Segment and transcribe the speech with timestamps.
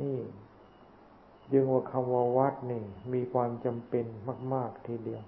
[0.00, 0.18] นี่
[1.52, 2.82] ยึงว่าคำว่าวัดนี่
[3.12, 4.04] มีความจำเป็น
[4.52, 5.22] มาก ๆทีเดียว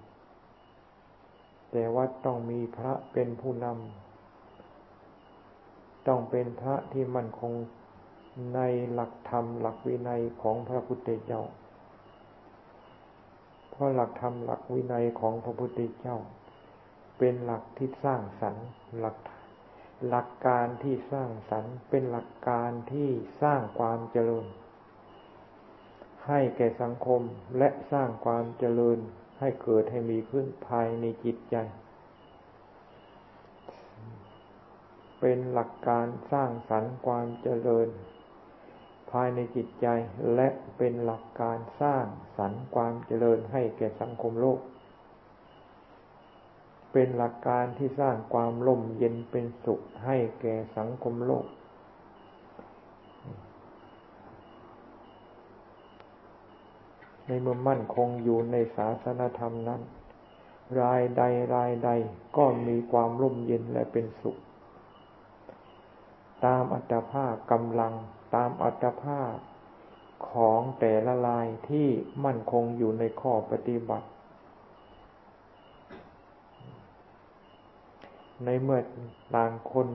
[1.71, 7.53] แต่วัดต้องมีพระเป็นผู้นำต้องเป็นพระที่มั่นคง
[8.55, 8.59] ใน
[8.91, 11.43] หลักธรรม หลักวินัยของพระพุทธเจ้า
[13.69, 16.17] เพราะหลักธรรมหลักวินัยของพระพุทธเจ้า
[17.17, 18.67] เป็นหลักที่สร้างสรรค์
[18.99, 19.17] หลัก
[20.07, 23.09] หลักการที่สร้างสรรค์เป็นหลักการที่
[23.41, 24.45] สร้างความเจริญ
[26.27, 27.21] ให้แก่สังคม
[27.57, 28.99] และสร้างความเจริญ
[29.39, 31.55] ให้เกิดให้มีขึ้นภายในจิตใจ
[35.19, 37.87] เป็นหลักการสร้างสรรค์ความเจริญ
[39.11, 39.87] ภายในจิตใจ
[40.35, 42.05] และเป็นหลักการสร้าง
[42.37, 44.59] สรรค์ความเจริญให้แก่สังคมโลก
[46.91, 51.45] เป็นหลักการที่สร้างความร่มเย็นเป็นสุขให้แก่สังคมโลก
[57.25, 59.81] ในเมื่อมั่นคงอยู่ในศาสนธรรมนั้น
[60.81, 61.21] รายใด
[61.55, 61.89] รายใด
[62.37, 64.37] ก็มีความร่มเย็นและเป็นสุข
[66.45, 67.93] ตามอัตภาพกำลัง
[68.35, 69.35] ตามอัตภาพ
[70.31, 71.87] ของแต่ละลายที่
[72.25, 74.07] มั่นคงอยู่ในข้อปฏิบัติ
[78.45, 78.79] ในเมื่อ
[79.35, 79.87] ต่างคน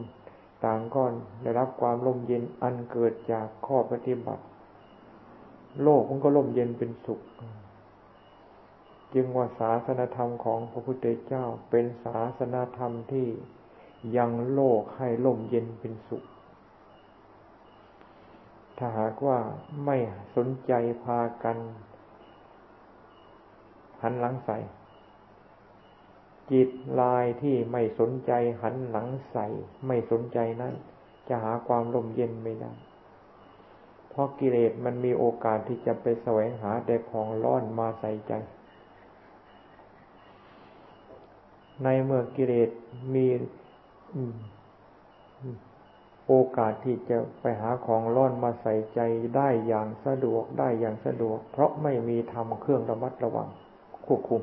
[0.65, 1.03] ต่างก็
[1.43, 4.45] ได้รับความร่มเย็นอันเกิดจากข้อปฏิบัติ
[5.83, 7.21] โลกมันก็ร่มเย็นเป็นสุข
[9.15, 13.27] จึงว่าศาสนธรรมของพระพุทธเจ้าเป็นศาสนธรรมที่
[14.17, 16.25] ยังโลกให้ร่มเย็นเป็นสุข
[18.79, 19.39] ถ้าหากว่า
[19.85, 19.97] ไม่
[20.37, 20.73] สนใจ
[21.05, 21.57] พากัน
[24.03, 24.59] หันหลังใส่
[26.53, 26.69] จิต
[27.01, 29.47] ลายที่ไม่สนใจหันหลังใส่
[29.87, 30.75] ไม่สนใจนั้น
[31.29, 32.73] จะหาความลมเย็นไม่ได้
[34.11, 38.33] เพราะกิเลสมันมีโอกาสที่จะไปแสวงหาแต่ของร้อนมาใส่ใจ
[41.83, 42.71] ในเมื่อกิเลส
[43.15, 43.27] มี
[46.29, 49.01] โอกาสที่จะไปหาของร้อนมาใส่ใจ
[49.37, 53.49] ได้อย่างสะดวกได้อย่างสะดวก เพราะไม่มีทำเครื่องระมัดระวัง
[54.07, 54.43] ควบคุม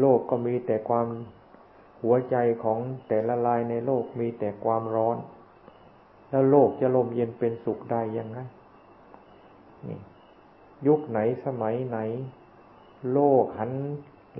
[0.00, 1.06] โลกก็มีแต่ความ
[2.02, 2.78] หัวใจของ
[3.08, 5.16] แต่ละลายในโลกมีแต่ความร้อน
[6.30, 8.38] แล้วโลกจะลมเย็นเป็นสุขได้ยังไง
[9.88, 9.98] นี่
[10.86, 11.98] ยุคไหนสมัยไหน
[13.12, 13.72] โลกหัน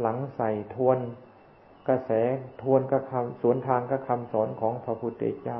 [0.01, 0.99] หลังใส่ทวน
[1.89, 2.11] กระแส
[2.63, 5.59] ทวนกระคำสวนทางกระคำสอนของพระพุทธเจ้า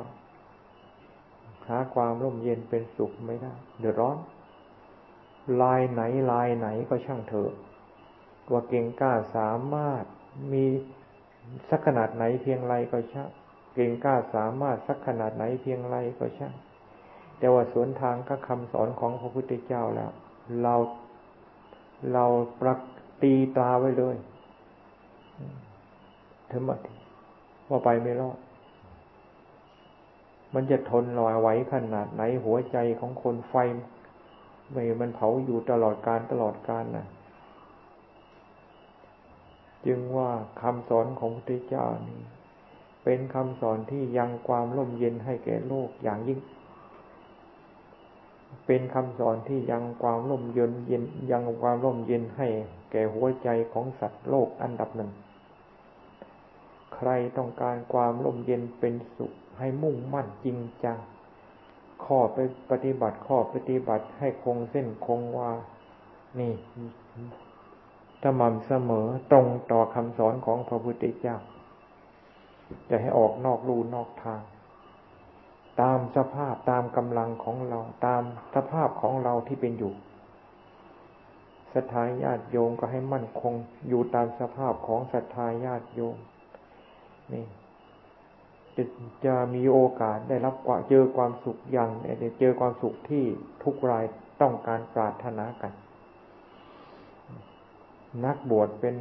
[1.67, 4.17] หาความร่มเย็นเป็นสุขไม่ได้ เดือดร้อน
[5.61, 6.01] ลายไหน
[6.31, 7.51] ลายไหนก็ช่างเถอะ
[8.51, 10.03] ว่าเก่งกล้าสามารถ
[10.53, 10.65] มี
[11.69, 13.29] สักขนาดไหนเพียงไรก็ช่าง
[13.73, 16.53] เก่งกล้าสามารถสักขนาดไหนเพียงไรก็ช่าง
[17.39, 20.11] แต่ว่าสวนทางก็คำสอนของพระพุทธเจ้าแล้ว
[20.61, 20.75] เรา
[22.13, 22.25] เรา
[22.61, 22.79] ปรัก
[23.21, 24.15] ตีตาไว้เลย
[26.51, 26.77] ถึงมา
[27.69, 28.37] ว่าไปไม่รอด
[30.53, 33.55] มันจะทนลอยไหวขนาดไหนหัวใจของคนไฟ
[34.71, 37.07] ไม่มันเผาอยู่ตลอดการตลอดการนะ่ะ
[39.85, 40.31] จึงว่า
[40.61, 42.21] คำสอนของพระพุทธเจ้านี้
[43.03, 46.39] เป็นคำสอนที่ยังความร่มเย็นให้แก่โลกอย่างยิ่ง
[48.65, 52.47] เป็นคำสอนที่ยังความร่มเย็นเย็นยังความร่มเย็นให้
[52.91, 55.11] แก่หัวใจของสัตว์โลกอันดับหนึ่ง
[56.95, 60.97] ใครต้องการความร่มเย็นเป็นสุขให้มุ่งมั่นจริงจัง
[62.05, 62.37] ข้อไป
[62.69, 65.51] ปฏิบัติข้อปฏิบัติให้คงเส้นคงวา
[66.39, 66.53] นี่
[68.23, 71.37] สม่ำเสมอตรงต่อคำสอนของพระพุทธเจ้า
[72.89, 74.41] จะให้ออกนอกรูนอกทาง
[75.81, 78.21] ตามสภาพตามกำลังของเราตาม
[78.55, 79.93] สภาพของเราที่เป็นอยู่
[81.73, 83.53] ศรัทธาญาติโยมก็ให้มั่นคง
[83.87, 86.17] อยู่ตามสภาพของศรัทธาญาติโยม
[87.33, 87.45] นี่
[88.75, 88.83] จะ
[89.25, 91.89] จะมีโอกาสได้รับกว่าเจอความสุขอย่าง
[92.39, 93.23] เจอความสุขที่
[93.63, 94.05] ทุกราย
[94.41, 95.73] ต้องการปรารถนากัน
[98.25, 98.93] นักบวชเป็น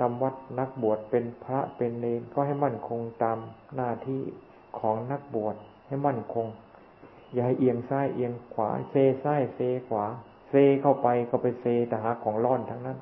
[0.00, 3.38] ตำวัดนักบวชเป็นพระเป็นเนรก็ให้มั่นคงตาม
[3.76, 4.22] หน้าที่
[4.78, 5.56] ของนักบวช
[5.86, 6.46] ให้มั่นคง
[7.32, 8.94] อย่าให้เอียงซ้ายเอียงขวาเซ
[9.24, 10.04] ซ้ายเซขวา
[10.48, 12.98] เซเข้าไปก็ไปเซแต่หาของร่อนทั้งนั้น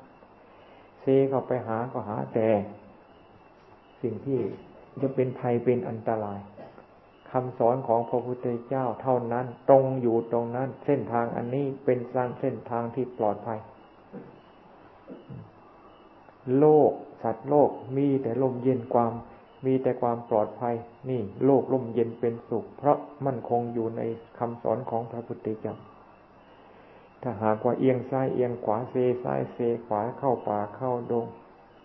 [1.01, 2.47] เซเข้าไปหาก็หาแต่
[4.01, 4.39] สิ่งที่
[5.01, 6.39] จะเป็นภัยเป็นอันตราย
[7.31, 13.59] คำสอนของพระพุทธเจ้าเท่านั้น ตรงอยู่ตรงนั้น เส้นทางอันนี้เป็นสร้างเส้นทางที่ปลอดภัย
[16.59, 16.91] โลก
[17.23, 19.11] สัตว์โลกมีแต่ลมเย็นความ
[19.65, 20.75] มีแต่ความปลอดภัย
[21.09, 24.01] นี่ โลกร่มเย็นเป็นสุข เพราะมั่นคงอยู่ใน
[24.37, 25.75] คำสอนของพระพุทธเจ้า
[27.21, 31.25] ถ้าหากว่าเอียงซ้ายเอียงขวาเซซ้ายเซขวาเข้าป่าเข้าดง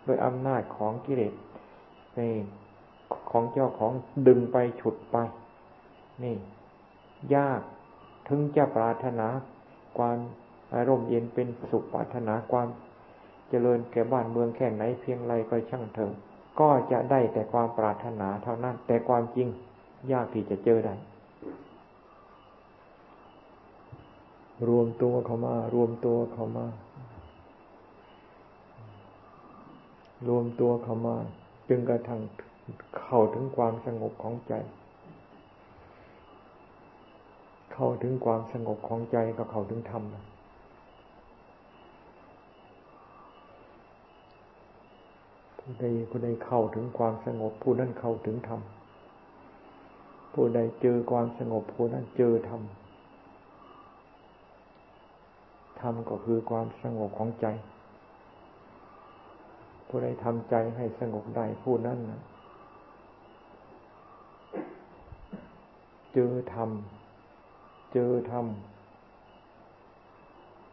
[0.05, 1.34] โดยอำนาจของกิเลส
[2.19, 2.34] นี่
[3.31, 3.93] ของเจ้าของ
[4.26, 5.17] ดึงไปฉุดไป
[6.22, 6.37] นี่
[7.34, 7.61] ยาก
[8.28, 9.26] ถึงจะปรารถนา
[9.99, 10.19] ความ
[10.75, 12.69] อารมณ์เย็นเป็นสุขปรารถนาความ
[13.50, 16.12] เจริญแก่บ้านเมืองแค่ไหนเพียงไรก็ช่างเถอะ
[16.61, 19.49] ก็จะได้แต่ความปรารถนาเท่านั้น แต่ความจริง
[20.12, 20.94] ยากที่จะเจอได้
[24.69, 26.67] รวมตัวเข้ามารวมตัวเข้ามา
[30.29, 31.17] รวมตัวเข้ามา
[31.69, 32.20] จึงกระทั่ง
[33.00, 34.55] เข้าถึงความสงบของใจ
[37.73, 40.03] เข้าถึงความสงบของใจก็เข้าถึงธรรม
[45.70, 48.61] ผู้ใดผู้ใดเข้าถึงความสงบ ผู้นั้นเข้าถึงธรรม
[50.32, 52.62] ผู้ใดเจอความสงบ ผู้นั้นเจอธรรม
[55.81, 57.46] ธรรมก็คือความสงบของใจ
[59.88, 62.20] ผู้ใดทำใจให้สงบได้ผู้นั้นนะ
[66.14, 66.70] เจอธรรม
[67.93, 68.46] เจอธรรม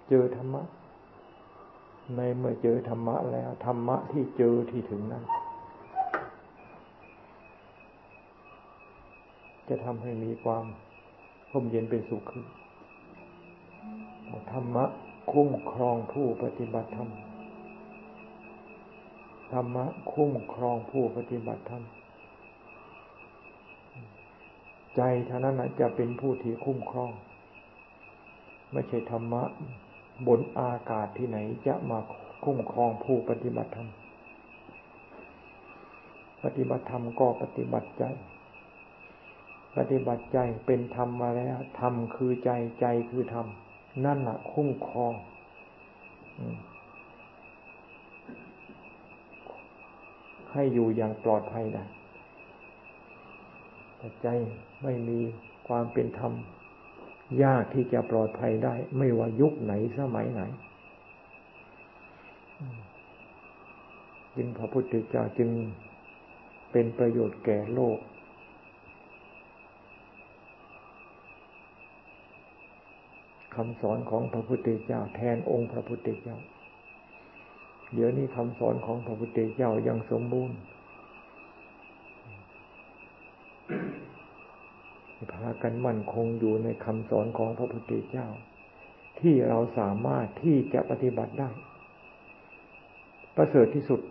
[0.10, 0.64] เจอธรรมะ
[2.16, 5.24] ในเมื่อเจอธรรมะแล้ว ธรรมะที่เจอที่ถึงนั้น
[9.68, 10.66] จะทำให้มีความ
[11.52, 12.46] ร่มเย็นเป็นสุขขึ้น
[14.52, 14.86] ธรรมะ
[15.32, 17.10] คุ้มครองผู้ปฏิบัติธรรม
[19.54, 21.84] ธรรมะคุ้มครองผู้ปฏิบัติธรรม
[24.96, 27.12] ใจเท่านั้นจะเป็นผู้ที่คุ้มครอง
[28.72, 29.44] ไม่ใช่ธรรมะ
[30.28, 31.38] บนอากาศที่ไหน
[31.68, 32.00] จะมา
[32.44, 33.90] คุ้มครองผู้ปฏิบัติธรรม
[36.44, 38.04] ปฏิบัติธรรมก็ปฏิบัติใจ
[39.78, 43.48] ปฏิบัติใจเป็นธรรมมาแล้ว ธรรมคือใจ ใจคือธรรม
[44.06, 45.14] นั่นแหละคุ้มครอง
[50.52, 51.84] ให้อยู่อย่างปลอดภัยได้
[53.98, 54.28] แต่ใจ
[54.84, 55.20] ไม่มี
[55.68, 56.34] ความเป็นธรรม
[57.44, 60.42] ยากที่จะปลอดภัยได้ ไม่ว่ายุคไหนสมัยไหน
[64.36, 65.50] จึงพระพุทธเจ้าจึง
[66.72, 68.00] เป็นประโยชน์แก่โลก
[73.56, 76.38] คำสอนของพระพุทธเจ้าแทนองค์พระพุทธเจ้า
[77.94, 80.58] เดี๋ยวนี้คำสอนของพระพุทธเจ้ายังสมบูรณ์
[85.34, 88.28] พากันมั่นคงอยู่ในคำสอนของพระพุทธเจ้า
[89.20, 91.50] ที่เราสามารถที่จะปฏิบัติได้
[93.36, 94.02] ประเสริฐที่สุด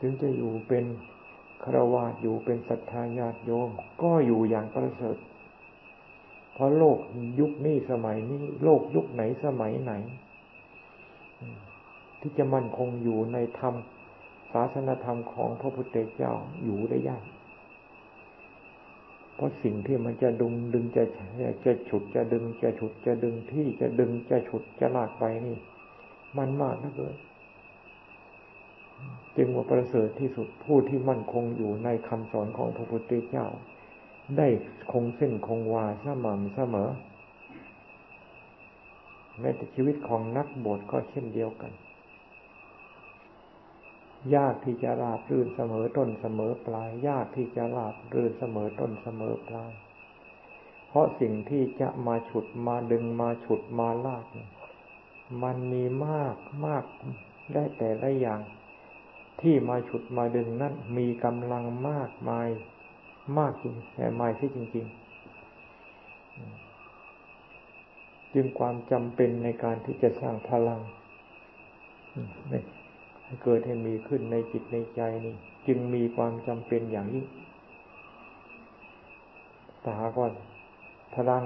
[0.00, 0.84] ถึงจะอยู่เป็น
[1.64, 3.70] ครวาสอยู่เป็นศรัทธาญาติโยม
[4.02, 5.16] ก็อยู่อย่างประเสริฐ
[6.54, 6.98] เพราะโลก
[7.40, 9.92] ยุคนี้สมัยนี้ โลกยุคไหนสมัยไหน
[12.20, 13.74] ที่จะมั่นคงอยู่ในธรรม
[14.52, 16.32] ศาสนธรรมของพระพุทธเจ้า
[16.64, 17.24] อยู่ได้ยาก
[19.34, 21.04] เพราะสิ่งที่มันจะดึงดึงจะ
[21.64, 25.56] จะฉุดจะดึงจะฉุดจะดึงที่จะดึงจะฉุดจะลากไปนี่
[26.38, 27.16] มันมากนะเกิน
[29.36, 33.46] จึงว่าประเสริฐที่สุดผู้ที่มั่นคงอยู่ในคำสอนของพระพุทธเจ้า
[34.36, 34.48] ได้
[34.92, 36.90] คงเส้นคงวาสม่ำเสมอ
[39.40, 41.72] แม้แต่ชีวิตของนักบวชก็เช่นเดียวกัน
[44.36, 49.72] ยากที่จะราบรื่นเสมอต้นเสมอปลาย ยากที่จะราบรื่นเสมอต้นเสมอปลาย
[50.88, 54.24] เพราะสิ่งที่จะมาฉุดมาดึงมาฉุดมาลาก
[55.42, 56.84] มันมีมากมาก
[57.54, 58.40] ได้แต่ละอย่าง
[59.40, 62.48] ที่มาฉุดมาดึงนั้นมีกำลังมากมาย
[63.38, 64.94] มากจริงแต่ไม่ใช่จริง ๆ
[68.34, 70.80] จึงความจำเป็นในการที่จะสร้างพลัง
[73.42, 75.34] เกิดให้มีขึ้นในจิตในใจนี่
[75.66, 77.26] จึงมีความจำเป็นอย่างยิ่ง
[79.80, 80.28] แต่หากว่า
[81.14, 81.44] พลัง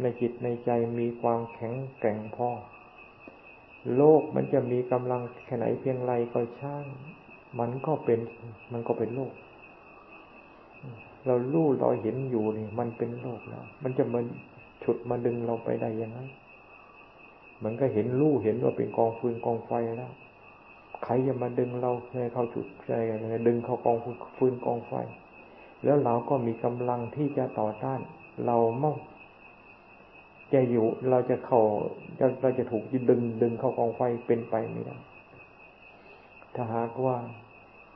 [0.00, 2.48] ในจิตในใจมีความแข็งแกร่งพอ
[3.96, 6.84] โลกมันจะมีกำลังแค่ไหนเพียงไรก็ช่าง
[7.58, 8.20] มันก็เป็น
[8.72, 9.32] มันก็เป็นโลก
[11.26, 14.24] เราลู่เราเห็นอยู่นี่ มันเป็นโลกแล้ว มันจะมัน
[14.82, 16.18] ฉุดมาดึงเราไปได้ยังไง
[17.64, 20.12] มันก็เห็นลู่เห็นว่าเป็นกองฟืนกองไฟแล้ว
[21.04, 22.92] ใครจะมาดึงเราให้เขาจุดใจ
[23.46, 23.96] ดึงเขากอง
[24.36, 24.92] ฟืนกองไฟ
[25.84, 28.00] แล้วเราก็มีกำลังที่จะต่อต้าน
[28.46, 28.96] เรามั่ง
[30.52, 31.60] จะอยู่เราจะเข้า
[32.18, 34.96] จะเราจะถูกดึงดึงเข้ากองไฟเป็นไปไม่ได้
[36.54, 37.16] ถ้าหากว่า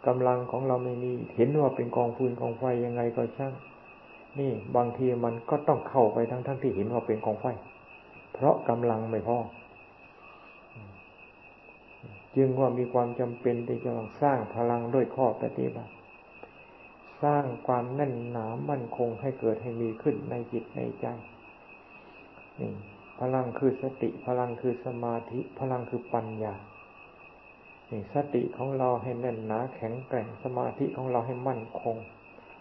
[0.07, 3.53] กำลังของเราไม่มีเห็นว่าเป็นกองฟืนกองไฟยังไงก็ช่าง
[4.39, 7.47] นี่บางทีมันก็ต้องเข้าไปทั้งทั้งที่เห็นว่าเป็นกองไฟ
[8.33, 9.39] เพราะกำลังไม่พอ
[12.37, 15.93] จึงว่ามีความจำเป็นที่จะต้องสร้างพลังด้วยข้อปฏิบัติ
[17.23, 21.07] สร้างความแน่นหนามั่นคงให้เกิดให้มีขึ้นในจิตในใจ
[22.61, 22.73] นี่
[23.21, 26.55] พลังคือสติ พลังคือสมาธิ พลังคือปัญญา
[27.91, 31.97] นี่สติของเราให้แน่นหนาแข็งแกร่งสมาธิของเราให้มั่นคง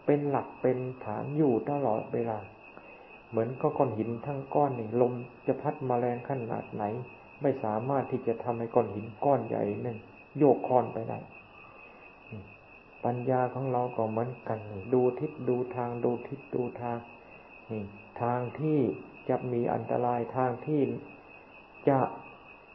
[0.05, 2.39] เป็นหลักเป็นฐานอยู่ตลอดเวลา
[3.29, 5.13] เหมือนก็ก้อนหินทั้งก้อนนี่ลม
[5.47, 6.83] จะพัดมาแรงขนาดไหน
[7.41, 9.97] ไม่สามารถที่จะทำให้ก้อนหินก้อนใหญ่หนึ่ง
[10.37, 11.19] โยกคลอนไปได้
[13.05, 14.59] ปัญญาของเราก็เหมือนกัน
[14.93, 16.97] ดูทิศดูทางดูทิศดูทาง
[17.71, 17.83] นี่
[18.21, 18.79] ทางที่
[19.29, 20.81] จะมีอันตรายทางที่
[21.89, 21.99] จะ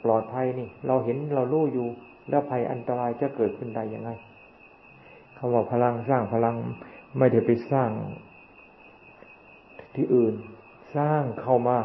[0.04, 1.88] ปลอดภัยนี่ เราเห็นเรารู้อยู่
[2.28, 4.10] แล้วภัยอันตรายจะเกิดขึ้นได้ยังไง
[5.36, 6.56] คำว่าพลังสร้างพลัง
[7.18, 7.90] ไม่ได้ไปสร้าง
[9.94, 10.34] ที่อื่น
[10.96, 11.78] สร้างเข้ามา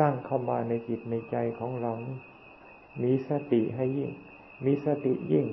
[0.00, 1.92] ร้างเข้ามาในจิตในใจของเรา
[3.02, 4.10] มีสติให้ยิ่ง
[4.64, 5.46] มีสติยิ่ง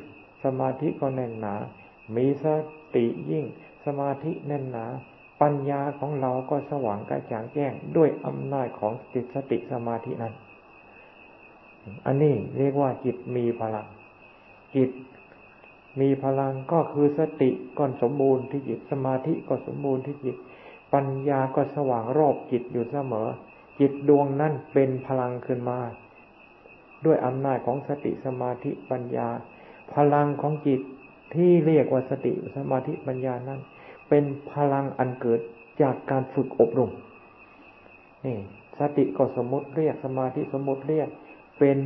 [0.44, 1.56] สมาธิก็แน่นหนา
[2.16, 2.46] มีส
[2.96, 3.46] ติยิ่ง
[3.86, 4.86] สมาธิแน่นหนา
[5.42, 10.34] ปัญญาของเราก็สว่างกระจ่างแจ้งด้วยอำนาจของจิตสติสมาธินั้น
[12.06, 13.88] อันนี้เรียกว่าจิตมีพลัง
[14.76, 14.90] จิต
[16.00, 20.36] มีพลังก็คือสติก็สมบูรณ์ที่จิตสมาธิก็สมบูรณ์ที่จิต
[20.94, 23.28] ปัญญาก็สว่างรอบจิตอยู่เสมอ
[23.80, 25.80] จิตดวงนั้นเป็นพลังขึ้นมา
[27.06, 29.30] ด้วยอำนาจของสติสมาธิปัญญา
[29.96, 30.82] พลังของจิต
[31.36, 33.60] ที่เรียกว่าสติสมาธิปัญญานั้น
[34.10, 35.40] เป็นพลังอันเกิด
[35.82, 36.92] จากการฝึกอบรม
[38.26, 38.38] นี่
[38.80, 41.10] สติก็สมมติเรียกสมาธิสมมติเรียก
[41.60, 41.78] เป็น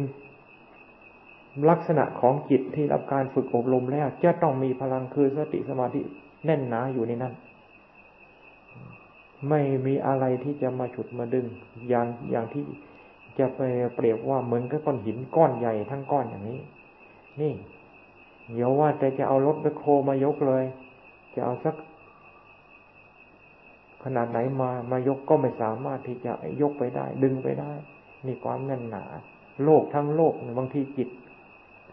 [1.70, 6.02] ลักษณะของจิตที่รับการฝึกอบรมแล้วจะต้องมีพลังคือสติสมาธิ
[6.46, 7.34] แน่นหนาอยู่ในนั้น
[9.50, 11.46] ไม่มีอะไรที่จะมาฉุดมาดึง
[11.90, 12.66] อย่างอย่างที่
[13.40, 13.62] จะไป
[13.96, 16.60] เปรียบว่าเหมือนกับก้อนหินก้อนใหญ่ทั้งก้อนอย่างนี้
[17.42, 17.54] นี่
[18.54, 20.64] เดี๋ยวว่าแต่จะเอารถไปโคมายกเลย
[21.34, 21.76] จะเอาสัก
[24.04, 26.32] ขนาดไหนมามายกก็ไม่สามารถที่จะ
[26.62, 27.72] ยกไปได้ ดึงไปได้
[28.26, 29.04] นี่ความแน่นหนา
[29.64, 31.10] โลกทั้งโลกบางทีจิต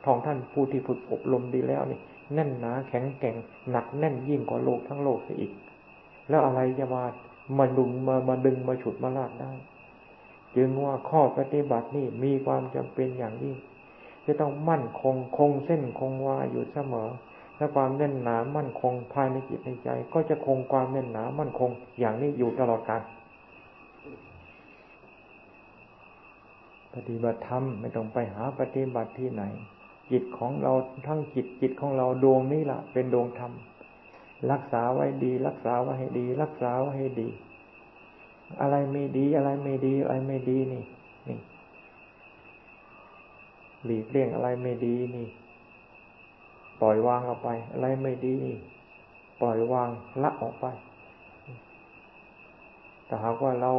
[0.04, 2.00] ของท่านผู้ที่ฝึกอบรมดีแล้วนี่
[2.34, 3.36] แน่นหนาแข็งแกร่ง
[3.70, 5.52] หนักแน่นยิ่งกว่าโลกทั้งโลกซะอีก
[6.28, 7.02] แล้วอะไรจะมา
[7.56, 9.52] มาดึงมามาดึงมาฉุดมาลากได้
[10.56, 13.56] จึงว่าข้อปฏิบัตินี่มีความจำเป็นอย่างยิ่ง
[14.26, 17.08] จะต้องมั่นคงคงเส้นคงวาอยู่เสมอ
[17.56, 23.02] และความแน่นหนามั่นคงภายในจิตในใจ ก็จะคงความแน่นหนามั่นคงอย่างนี้อยู่ตลอดกาล
[26.94, 29.42] ปฏิบัติธรรมไม่ต้องไปหาปฏิบัติที่ไหน
[30.10, 30.72] จิตของเรา
[31.06, 33.52] ทั้งจิตจิตของเราดวงนี้ล่ะ เป็นดวงธรรม
[34.52, 37.28] รักษาไว้ดี รักษาไว้ให้ดี รักษาไว้ให้ดี
[38.60, 40.82] อะไรไม่ดี อะไรไม่ดี อะไรไม่ดีนี่
[41.28, 41.38] นี่
[43.84, 45.26] หลีกเลี่ยงอะไรไม่ดีนี่
[46.80, 48.58] ปล่อยวางออกไป อะไรไม่ดีนี่
[49.40, 49.88] ปล่อยวาง
[50.22, 50.66] ละออกไป
[53.06, 53.72] แต่หากว่าเรา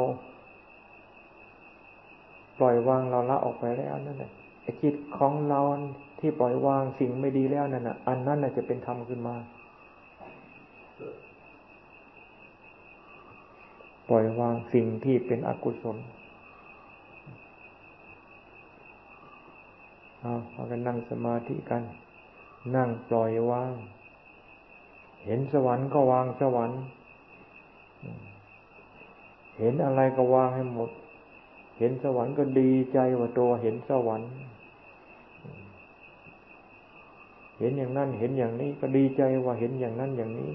[2.59, 4.31] ปล่อยวางเราละออกไปแล้วนั่นแหละ
[4.83, 5.59] จิตของเรา
[6.19, 9.35] ที่ปล่อยวางสิ่งไม่ดีแล้วนั่นน่ะ อันนั้นน่ะจะเป็นธรรมขึ้นมา
[14.09, 15.97] ปล่อยวางสิ่งที่เป็นอกุศล
[20.19, 21.83] เอาพากันนั่งสมาธิกัน
[22.75, 23.73] นั่งปล่อยวาง
[25.25, 26.79] เห็นสวรรค์ก็วางสวรรค์
[29.59, 30.89] เห็นอะไรก็วางให้หมด
[31.77, 34.31] เห็นสวรรค์ก็ดีใจว่าตัวเห็นสวรรค์
[37.59, 40.51] เห็นอย่างนั้นเห็นอย่างนี้ก็ดีใจว่าเห็นอย่างนั้นอย่างนี้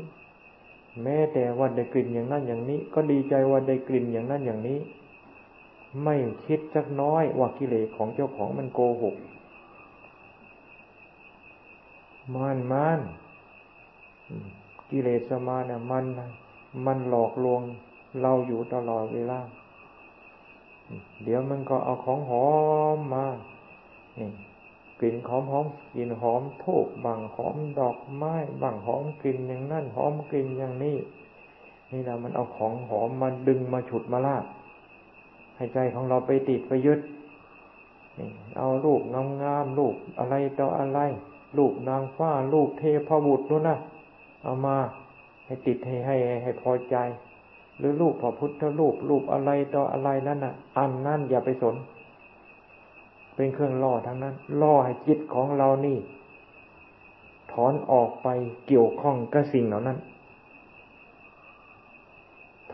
[1.03, 4.79] แม้แต่ว่าได้กลิ่นอย่างนั้นอย่างนี้ ก็ดีใจว่าได้กลิ่นอย่างนั้นอย่างนี้
[6.05, 9.17] ไม่คิดสักน้อยว่ากิเลสของเจ้าของมันโกหก
[12.35, 13.01] มานมาน
[14.91, 16.05] กิเลสมาเนี่ยมัน
[16.87, 17.63] มันหลอกลวง
[18.23, 19.41] เราอยู่ตลอดเวลา
[21.25, 22.47] เดี๋ยวมันก็เอาของหอ
[22.97, 23.27] มมา
[25.01, 30.97] กลิ่นหอมหอมกลิ่นหอมทูบบังหอมดอกไม้บังหอมกลิ่นอย่างนั่นหอมกลิ่นอย่างนี้
[31.93, 34.45] นี่แหละมันเอาของหอมมาดึงมาฉุดมาลาก
[35.57, 37.01] ให้ใจของเราไปติดไปยึด
[38.19, 40.99] นี่เอาลูกงามงามลูกอะไรต่ออะไร
[41.59, 43.77] ลูกนางฟ้าลูกเทพบุตรนู้นนะ
[44.45, 44.77] เอามา
[45.47, 46.97] ให้ติดให้ให้ให้พอใจ
[47.79, 51.75] หรือลูกพระพุทธรูปรูปอะไรต่ออะไรนั่นน่ะ อันนั่นอย่าไปสน
[53.35, 55.99] เป็นเครื่องล่อทั้งนั้น ล่อให้จิตของเรานี่
[57.53, 58.29] ถอนออกไป
[58.67, 59.99] เกี่ยวข้องกับสิ่งเหล่านั้น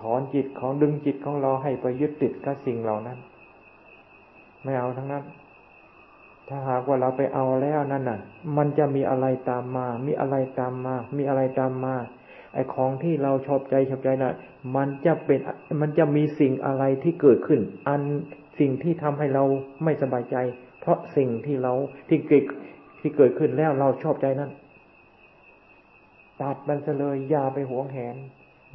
[0.00, 3.18] ถอนจิตของดึงจิตของเราให้ไปยึดติดกับสิ่งเหล่านั้น
[4.62, 5.24] ไม่เอาทั้งนั้น
[6.48, 8.20] ถ้าหากว่าเราไปเอาแล้วนั่นน่ะ
[8.56, 11.94] มันจะมีอะไรตามมา มีอะไรตามมา มีอะไรตามมา
[12.54, 14.32] ไอ้ของที่เราชอบใจชอบใจน่ะ
[14.76, 15.38] มันจะเป็น
[15.80, 18.02] มันจะมีสิ่งอะไรที่เกิดขึ้น อัน
[18.60, 19.44] สิ่งที่ทำให้เรา
[19.84, 20.36] ไม่สบายใจ
[20.80, 21.72] เพราะสิ่งที่เรา
[22.08, 22.44] ที่เกิด
[23.00, 24.50] ที่เกิดขึ้นแล้วเราชอบใจนั้น
[26.40, 28.16] ตัดมันเลยอย่าไปหวงแหน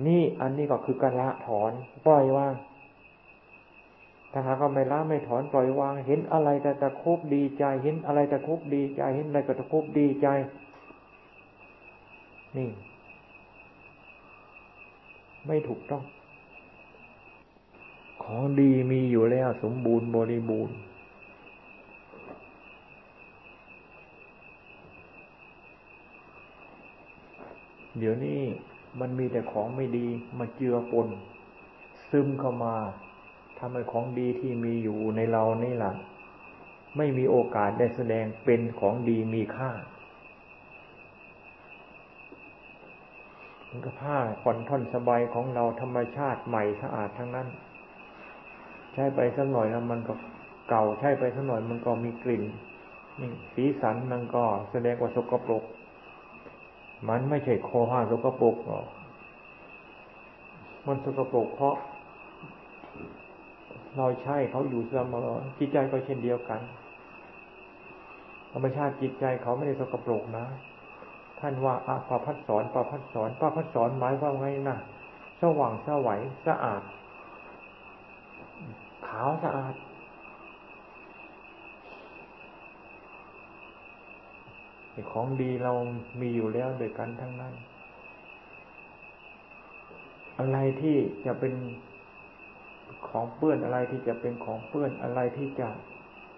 [0.07, 1.71] นี่อันนี้ก็คือการละถอน
[2.05, 2.53] ปล่อยวาง
[4.31, 10.27] ถ้าหากเไม่ละไม่ถอนปล่อยวาง เห็นอะไรแต่ตะคุบดีใจ เห็นอะไรตะคุบดีใจ เห็นอะไรก็ตะคุบดีใจ
[12.57, 12.69] นี่
[15.47, 16.03] ไม่ถูกต้อง
[18.25, 20.75] ของดีมีอยู่แล้วสมบูรณ์บริบูรณ์
[27.97, 28.41] เดี๋ยวนี้
[28.99, 30.07] มันมีแต่ของไม่ดี
[30.39, 31.07] มาเจือปน
[32.09, 32.75] ซึมเข้ามา
[33.59, 35.93] ทำให้ของดีที่มีอยู่ในเรานี่แหละ
[36.97, 39.71] ไม่มีโอกาสได้แสดงเป็นของดีมีค่า
[43.69, 47.47] มันก็ผ้าผ่อนท่อนสบายของเราธรรมชาติใหม่สะอาดทั้งนั้น
[48.95, 50.13] ใช้ไปสักหน่อยแล้วมันก็
[50.69, 52.43] เก่าใช้ไปสักหน่อยมันก็มีกลิ่น
[53.21, 55.63] นี่สีสันมันก็แสดงว่าสกปรก
[57.09, 58.85] มันไม่ใช่คอผ้าสกปรกหรอก
[60.87, 61.75] มันสกปรกเพราะ
[63.97, 66.59] เราใช่เขาอยู่เสมอจิตใจก็เช่นเดียวกัน
[68.51, 70.45] ธรรมชาติจิตใจเขาไม่ได้สกปรกนะ
[71.39, 74.77] ท่านว่าอาปาพัดสอนปาพัดสอนปาพัดสอนหมายว่าไงนะ
[75.41, 79.75] สว่างสวัยสะอาดาวสะอาด
[85.11, 85.73] ของดีเรา
[86.19, 87.53] มีอยู่แล้วโดยกันทั้งนั้น
[90.39, 91.53] อะไรที่จะเป็น
[93.07, 95.67] ของเปื้อนอะไรที่จะเป็นของเปื้อนอะไรที่จะ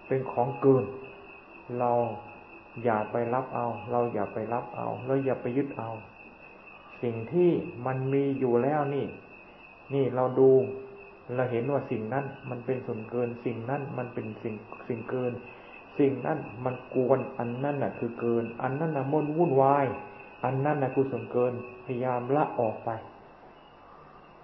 [0.06, 0.84] เป็นของเกิน
[1.78, 1.92] เรา
[2.84, 5.90] อย่าไปรับเอา เราอย่าไปรับเอา เราอย่าไปยึดเอา
[7.02, 7.50] สิ่งที่
[7.86, 9.06] มันมีอยู่แล้วนี่
[9.94, 10.50] นี่เราดู
[11.36, 14.54] เราเห็นว่าสิ่งนั้นมันเป็นส่วนเกิน สิ่งนั้นมันเป็นสิ่ง
[14.88, 15.32] สิ่งเกิน
[15.98, 19.86] สิ่งนั้นมันกวนอันนั้นน่ะ คือเกิน อันนั้นน่ะมันวุ่นวาย
[20.44, 21.52] อันนั้นน่ะคือส่วนเกิน
[21.84, 22.90] พยายามละออกไป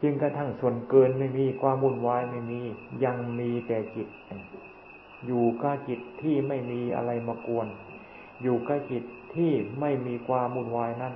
[0.02, 2.60] จึงกระทั่งส่วนเกินไม่มีความวุ่นวายไม่มี
[3.04, 4.08] ยังมีแต่จิต
[5.26, 7.66] อยู่กับจิตที่ไม่มีอะไรมากวน
[8.42, 11.14] อยู่กับจิตที่ไม่มีความวุ่นวายนั้น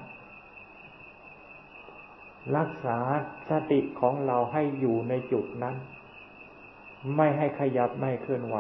[2.57, 2.99] รักษา
[3.51, 5.75] สติของเราให้อยู่ในจุดนั้น
[7.17, 8.57] ไม่ให้ขยับไม่เคลื่อนไหว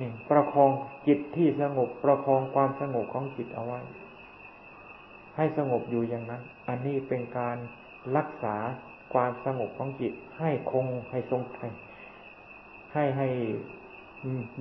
[0.00, 0.70] นี่ประคอง
[1.06, 3.80] จิตที่สงบประคองความสงบของจิตเอาไว้
[5.36, 7.56] ให้สงบอยู่อย่างนั้น อันนี้เป็นการ
[8.16, 8.56] รักษา
[9.12, 11.68] ความสงบของจิต ให้คงให้ทรงให้
[12.94, 13.28] ให้ให้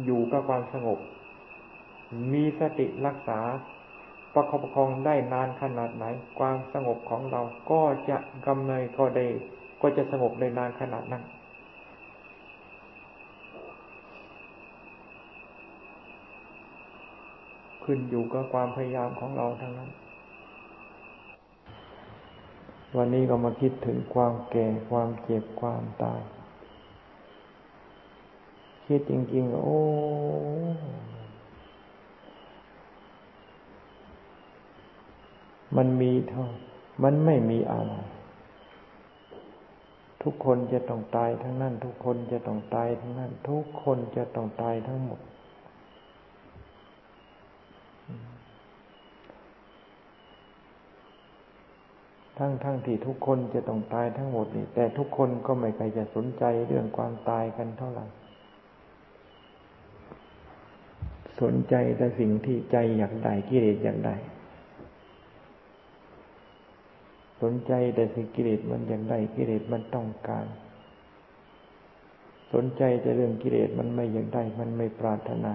[0.06, 1.00] อยู่กับความสงบ
[2.34, 3.40] มีสติรักษา
[4.38, 6.06] ประคองประคองได้นานขนาดไหน
[6.40, 9.26] ความสงบของเราก็จะกำเนิดก็ได้
[9.82, 11.24] ก็จะสงบในนานขนาดนั้น
[17.84, 19.90] ขึ้นอยู่กับความพยายามของเราทั้งนั้น
[22.96, 26.22] วันนี้ก็มาคิดถึงความแก่ความเจ็บความตาย
[28.86, 29.80] คิดจริงๆ โอ้
[35.78, 36.46] มันมีเท่า
[37.04, 37.94] มันไม่มีอะไร
[40.24, 45.20] ทุกคนจะต้องตายทั้งนั้น ทุกคนจะต้องตายทั้งนั้น ทุกคนจะต้องตายทั้งหมด
[52.38, 58.06] ทั้งทั้งที่ทุกคนจะต้องตายทั้งหมดนี่ แต่ทุกคนก็ไม่เคยจะสนใจเรื่องความตายกันเท่าไหร่
[61.42, 64.16] สนใจแต่สิ่งที่ใจอยากได้กิเลสอยากได้
[67.42, 70.46] สนใจแต่สิ่งกิเลสมันอยากได้กิเลสมันต้องการ
[72.54, 75.54] สนใจแต่เรื่องกิเลสมันไม่อยากได้มันไม่ปรารถนา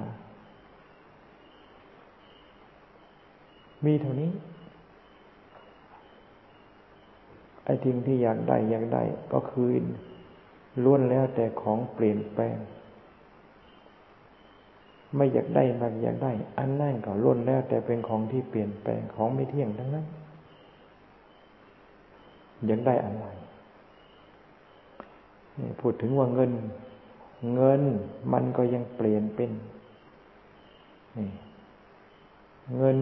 [3.84, 4.30] มีเท่านี้
[7.64, 9.68] ไอ้ทิ้งที่อยากได้อยากได้ก็คือ
[10.84, 12.56] ล้วนแล้วแต่ของเปลี่ยนแปลง
[15.16, 20.06] ไม่อยากได้มากอยากได้ อันนั่นก็ล้วนแล้วแต่เป็นของที่เปลี่ยนแปลงของไม่เที่ยงทั้งนั้น
[22.68, 23.27] ยากได้อะไร
[25.81, 26.53] พูดถึงว่าเงิน
[27.55, 27.83] เงิน
[28.33, 29.51] มันก็ยังเปลี่ยนเป็น
[32.77, 32.96] เงิน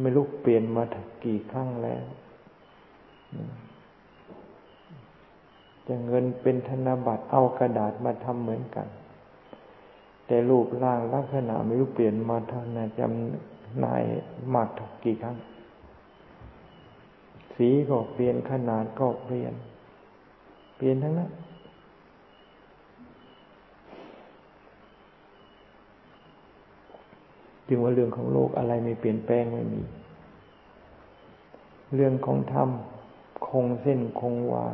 [0.00, 0.82] ไม่รู้เปลี่ยนมา
[1.24, 2.02] กี่ครั้งแล้ว
[5.86, 8.86] จะเงินเป็นธนบัตรเอากระดาษมาทำเหมือนกัน
[10.26, 14.02] แต่รูปร่างลักษณะไม่รู้เปลี่ยนมาทางนะจำนาย
[14.54, 14.68] มาก
[15.04, 15.36] กี่ครั้ง
[17.60, 19.54] สีก็เปลี่ยนขนาดก็เปลี่ยน
[20.76, 21.30] เปลี่ยนทั้งนั้น
[27.68, 29.82] จึงว่าเรื่องของโลกอะไรไม่เปลี่ยนแปลงไม่มี
[31.94, 32.68] เรื่องของธรรม
[33.48, 34.64] คงเส้นคงวา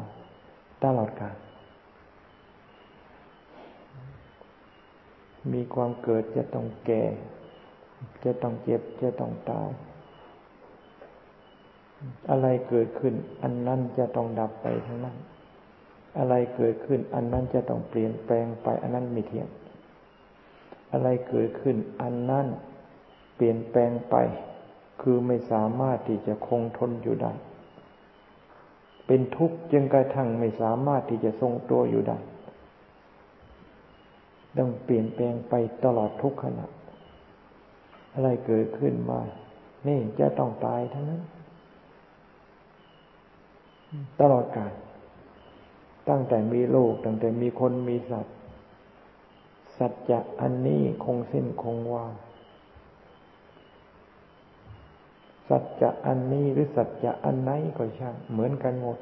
[0.85, 1.37] ตลอดกาล
[5.53, 7.05] มีความเกิดจะต้องแก่
[8.25, 9.71] จะต้องเจ็บ จะต้องตาย
[12.31, 15.17] อะไรเกิดขึ้น อันนั้นจะต้องดับไปทั้งนั้น
[16.19, 19.49] อะไรเกิดขึ้น อันนั้นจะต้องเปลี่ยนแปลงไป อันนั้นไม่เที่ยง
[20.93, 22.47] อะไรเกิดขึ้น อันนั้น
[23.37, 24.17] เปลี่ยนแปลงไป
[25.03, 27.33] คือไม่สามารถที่จะคงทนอยู่ได้
[29.07, 32.19] เป็นทุกข์จึงกระทั่งไม่สามารถที่จะทรงตัวอยู่ได้
[34.59, 35.55] ต้องเปลี่ยนแปลงไป
[35.85, 36.67] ตลอดทุกขณะ
[38.15, 39.21] อะไรเกิดขึ้นมา
[39.89, 41.23] นี่จะต้องตายทั้งนั้น
[44.21, 44.73] ตลอดกาล
[46.09, 48.37] ตั้งแต่มีโลก ตั้งแต่มีคนมีสัตว์
[49.79, 52.07] สัจจะอันนี้คงสิ้นคงวา
[55.49, 58.99] สัจจะอันนี้หรือสัจจะอันไหนก็ช่าง เหมือนกันหมด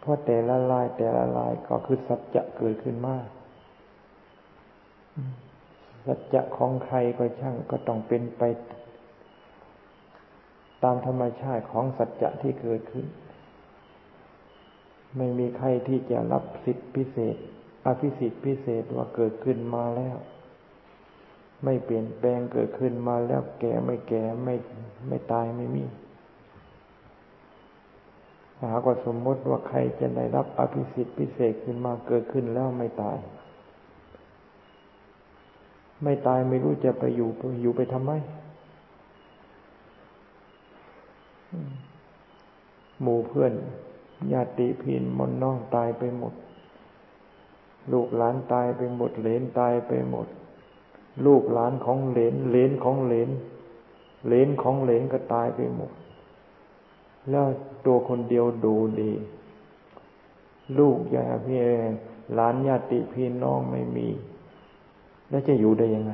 [0.00, 3.16] เพราะแต่ละลายแต่ละลายก็คือสัจจะเกิดขึ้นมา
[6.06, 8.42] สัจจะของใครก็ช่างก็ต้องเป็นไป
[10.84, 13.06] ตามธรรมชาติของสัจจะที่เกิดขึ้น
[15.16, 17.36] ไม่มีใครที่จะรับสิทธิพิเศษ
[17.86, 20.16] อภิสิทธิพิเศษว่าเกิดขึ้นมาแล้ว
[21.64, 24.54] ไม่เปลี่ยนแปลงเกิดขึ้นมาแล้วแก่ไม่แก่ไม่
[25.08, 25.84] ไม่ตายไม่มี
[28.72, 33.18] หากว่าสมมติว่าใครจะได้รับอภิสิทธิพิเศษขึ้นมาเกิดขึ้นแล้วไม่ตาย
[36.02, 37.28] ไม่ตายไม่รู้จะไปอยู่
[37.62, 38.12] อยู่ไปทำไม
[43.02, 43.52] หมู่เพื่อน
[44.32, 46.34] ญาติพี่มนน้องตายไปหมด
[47.92, 50.26] ลูกหลานตายไปหมดเหลนตายไปหมด
[51.26, 53.30] ลูกหลานของเหลนเหลนของเหลน
[54.26, 55.92] เหลนของเหลนก็ตายไปหมด
[57.30, 57.46] แล้ว
[57.86, 59.12] ตัวคนเดียวดูดี
[60.78, 61.58] ลูกยาพี่
[62.34, 64.08] หลานญาติพี่น้องไม่มี
[65.28, 66.12] แล้วจะอยู่ได้ยังไง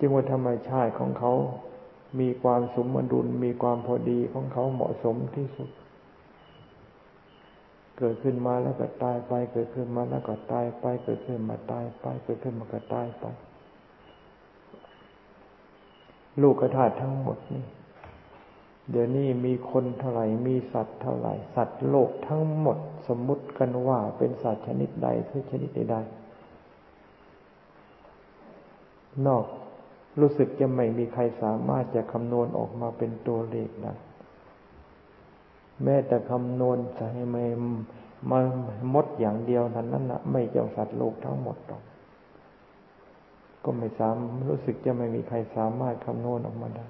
[0.00, 1.32] จึงว่าธรรมชาติของเขา
[2.20, 5.70] มีความสมดุล มีความพอดีของเขาเหมาะสมที่สุด
[7.98, 13.24] เกิดขึ้นมาแล้วก็ตายไป เกิดขึ้นมาแล้วก็ตายไป เกิดขึ้นมาตายไป เกิดขึ้นมาก็ตายไป
[16.42, 17.64] ลูกกระถาทั้งหมดนี่
[18.90, 25.96] เดี๋ยวนี้มีคนเท่าไหร่ มีสัตว์เท่าไหร่ สัตว์โลกทั้งหมด สมมุติกันว่าเป็นสัตว์ชนิดใดคือชนิดใด
[29.26, 29.44] นอก
[30.20, 33.94] รู้สึกจะไม่มีใครสามารถจะคำนวณออกมาเป็นตัวเลขได้
[35.84, 37.44] แม้แต่คำนวณใส่ไม่
[38.30, 38.40] มา
[38.94, 41.82] มดอย่างเดียวนั้นนั่นนะไม่เจ้าสัตว์โลกทั้งหมดหรอก
[43.64, 44.16] ก็ไม่สาม
[44.48, 46.86] รู้สึกจะไม่มีใครสามารถคำนวณออกมาได้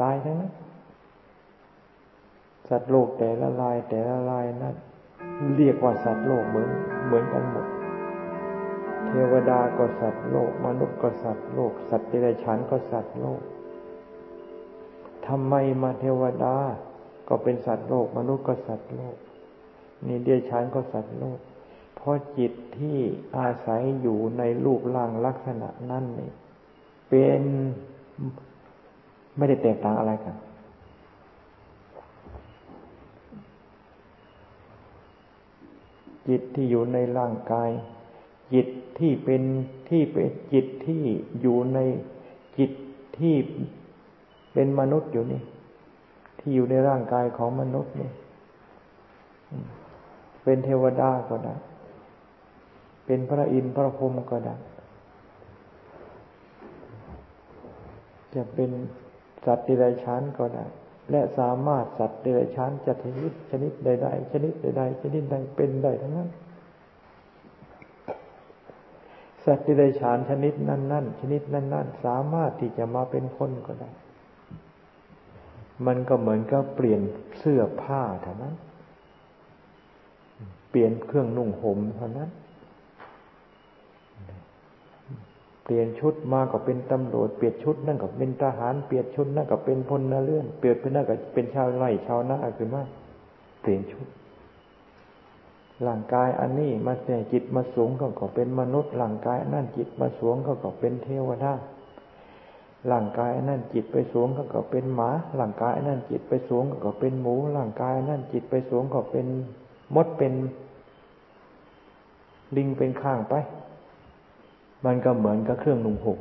[0.00, 0.52] ตายทั้งนั้น
[2.68, 4.74] สัตว์โลกแต่ละลายแต่ละลายนั้น
[5.56, 6.68] เรียกว่าสัตว์โลกเหมือน
[7.06, 7.66] เหมือนกันหมด
[9.06, 13.40] เทวดาก็สัตว์โลก มนุษย์ก็สัตว์โลก สัตว์เดรัจฉานก็สัตว์โลก
[15.26, 16.56] ทำไมมาเทวดา
[17.28, 19.16] ก็เป็นสัตว์โลก มนุษย์ก็สัตว์โลก
[20.06, 21.38] นี่เดียชานก็สัตว์โลก
[21.96, 22.98] เพราะจิตที่
[23.36, 26.30] อาศัยอยู่ในรูปร่างลักษณะนั้นนี่
[27.08, 27.42] เป็น
[29.36, 30.36] ไม่ได้แตกต่างอะไรกัน
[36.28, 37.70] จิตที่อยู่ในร่างกาย
[38.52, 38.66] จิต
[38.98, 39.42] ที่เป็น
[39.88, 41.02] ที่เป็นจิตที่
[41.40, 41.78] อยู่ใน
[42.58, 42.70] จิต
[43.18, 43.36] ที่
[44.52, 45.42] เป็นมนุษย์อยู่นี่
[46.38, 48.10] ที่อยู่ในร่างกายของมนุษย์นี่
[50.44, 51.54] เป็นเทวดาก็ได้
[53.06, 54.56] เป็นพระอินทร์พระพรหมก็ได้
[58.34, 58.70] จะเป็น
[59.44, 60.64] สัตว์ดิเรกชันก็ได้
[61.10, 66.28] และสามารถสัตว์ดิเรกชันจะชนิชนิดใดๆชนิดใดๆชนิดใดเป็นได้ทั้งนั้น
[69.44, 73.90] สัตว์ดิเรกชันชนิดนั้นๆชนิดนั้นๆสามารถที่จะมาเป็นคนก็ได้
[75.86, 77.00] มันก็เหมือนกับเปลี่ยน
[77.38, 78.54] เสื้อผ้าเท่านั้น
[80.70, 82.30] เปลี่ยนเครื่องนุ่งห่มเท่านั้น
[85.64, 92.82] เปลี่ยนชุดมาก็เป็นตำรวจ เปลี่ยนชุดนั่นก็เป็นทหาร เปลี่ยนชุดนั่นก็เป็นพลนเลื่อน เปลี่ยนเป็นนั่นก็เป็นชาวไร่ชาวนาคือมา
[93.60, 94.06] เปลี่ยนชุด
[95.86, 101.52] ร่างกายอันนี้มาแต่จิตมาสูงก็ก็เป็นมนุษย์ร่างกายนั่นจิตมาสูงก็ก็เป็นเทวดา
[102.90, 109.26] ร่างกายนั่นจิตไปสูงก็ก็เป็นหมาร่างกายนั่นจิตไปสูงก็ก็เป็นหมูร่างกายนั่นจิตไปสูงก็เป็น
[109.94, 110.34] มดเป็น
[112.56, 113.34] ลิงเป็นข้างไป
[114.84, 116.20] มันก็เหมือนกับเครื่องนุ่งห่ม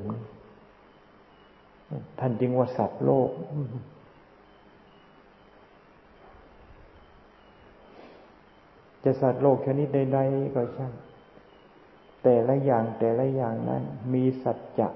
[2.20, 3.30] ท่านจึงว่าสัตว์โลก
[9.04, 10.94] จะสัตว์โลกชนิดใดๆก็ช่าง
[12.24, 13.84] แต่ละอย่างแต่ละอย่างนั้น
[14.14, 14.88] มีสัจจะ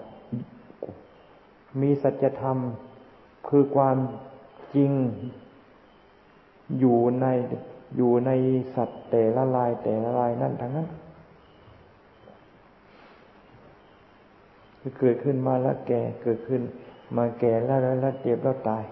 [1.82, 2.58] มีสัจธรรม
[3.48, 3.98] คือความ
[4.76, 4.92] จริง
[6.80, 7.26] อยู่ใน
[7.98, 8.32] อยู่ใน
[8.76, 10.88] สัตว์แต่ละลายแต่ละลายนั่นทั้งนั้น
[15.00, 16.62] เกิดขึ้นมาแล้วแก่เกิดขึ้น
[17.18, 18.84] มาแก่แล้วแล้วเจ็บแล้วตาย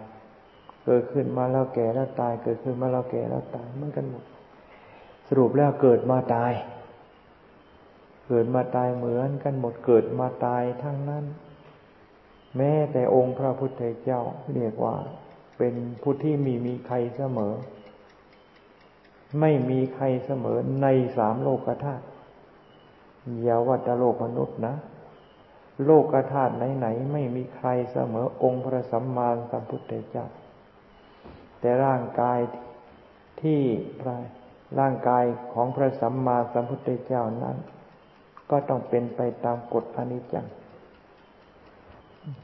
[0.85, 4.23] เกิดขึ้นมาแล้วแก่แล้วตาย เกิดขึ้นมาแล้วแก่แล้วตายเหมือนกันหมด
[5.37, 6.53] รุปแล้วเกิดมาตาย
[8.27, 11.25] เกิดมาตายเหมือนกันหมดเกิดมาตายทั้งนั้น
[12.57, 14.21] แม้แต่องค์พระพุทธเจ้า
[14.53, 14.95] เรียกว่า
[15.57, 17.53] เป็นผู้ที่มีมีใครเสมอ
[19.39, 22.05] ไม่มีใครเสมอในสามโลกธาตุ
[23.43, 24.75] อย่าว่าแต่โลกมนุษย์นะ
[25.85, 30.25] โลกธาตุไหนๆไม่มีใครเสมอองค์พระสัมมาสัมพุทธเจ้า
[31.59, 32.39] แต่ร่างกาย
[33.41, 33.61] ที่
[34.01, 34.15] พระ
[34.79, 37.57] ร่างกายของพระสัมมาสัมพุทธเจ้านั้น
[38.51, 40.45] ก็ต้องเป็นไปตามกฎอนิจจัง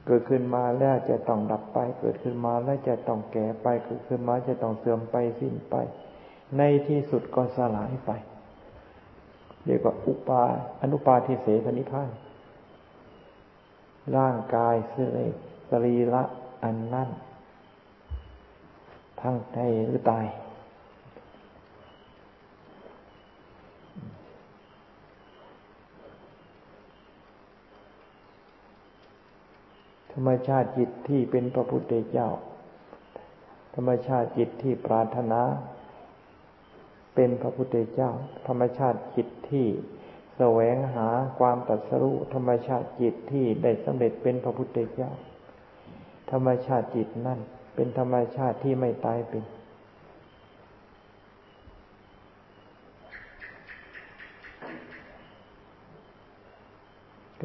[0.06, 5.76] เกิดขึ้นมาแล้วจะต้องดับไป เกิดขึ้นมาแล้วจะต้องแก่ไป เกิดขึ้นมาจะต้องเสื่อมไปสิ้นไป
[6.58, 8.12] ในที่สุดก็สลายไป
[9.66, 10.44] เรียกว่าอุปา
[10.82, 12.10] อนุปาทิเสสนิพาน
[14.18, 15.18] ร่างกายเสื่อ
[15.70, 16.24] สรีละ
[16.64, 17.10] อันนั้น
[19.22, 20.26] ทั้งใจหรือตาย
[30.20, 32.30] ธรรมชาติจิตที่เป็นพระพุทธเจ้า
[33.76, 35.42] ธรรมชาติจิตที่ปรารถนา
[37.16, 38.12] เป็นพระพุทธเจ้า
[38.48, 39.66] ธรรมชาติจิตที่
[40.38, 41.08] แสวงหา
[41.40, 45.12] ความตัดสรุธรรมชาติจิตที่ได้สำเร็จเป็นพระพุทธเจ้า
[46.32, 47.40] ธรรมชาติจิตนั่น
[47.76, 49.44] เป็นธรรมชาติที่ไม่ตายเป็น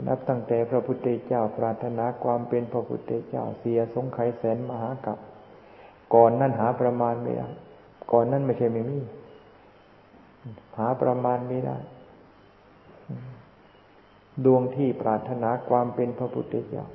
[0.07, 5.19] นับตั้งแต่พระพุทธเจ้าปรารถนาความเป็นพระพุทธเจ้าเสียสงไขยแสนมหากับ
[6.15, 7.49] ก่อนนั้นหาประมาณไม่ได้
[8.13, 8.99] ก่อนนั้นไม่ใช่ไม่มี
[10.79, 11.77] หาประมาณไม่ได้
[14.45, 16.87] ดวงที่ปรารถนาความเป็นพระพุทธเจ้า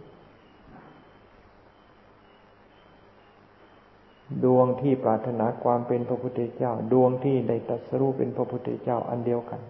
[4.44, 9.62] ดวงที่ปรารถนาความเป็นพระพุทธเจ้า ดวงที่ได้ตรัสรู้เป็นพระพุทธเจ้าอันเดียวกัน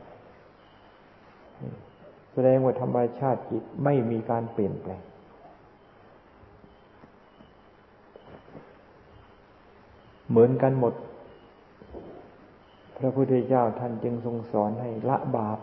[2.46, 5.02] ดงว่าธรรมชาติจิตไม่มีการเปลี่ยนแปลง
[10.30, 10.94] เหมือนกันหมด
[12.98, 15.60] พระพุทธเจ้าท่านจึงทรงสอนให้ละบาป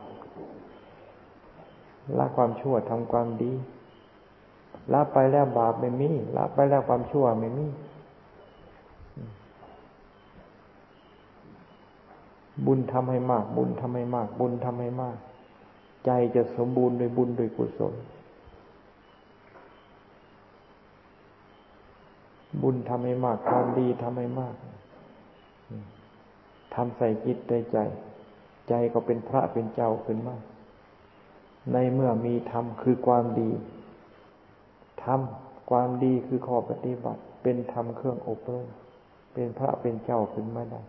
[2.19, 3.53] ละความชั่วทำความดี
[4.93, 7.67] ละไปแล้วบาปไม่มี ละไปแล้วความชั่วไม่มี
[12.67, 15.17] บุญทำให้มาก บุญทำให้มาก บุญทำให้มาก
[16.05, 17.95] ใจจะสมบูรณ์โดยบุญโดยกุศล
[22.63, 24.55] บุญทำให้มากความดีทำให้มาก
[26.75, 27.79] ทำใส่จิตในใจ
[28.69, 30.43] ใจก็เป็นพระเป็นเจ้าขึ้นมาก
[31.73, 33.51] ในเมื่อมีธรรมคือความดี
[35.05, 35.21] ธรรม
[35.71, 38.67] ความดีคือข้อปฏิบัติ เป็นธรรมเครื่องอบรม
[39.35, 40.83] เป็นพระเป็นเจ้าขึ้นมาได้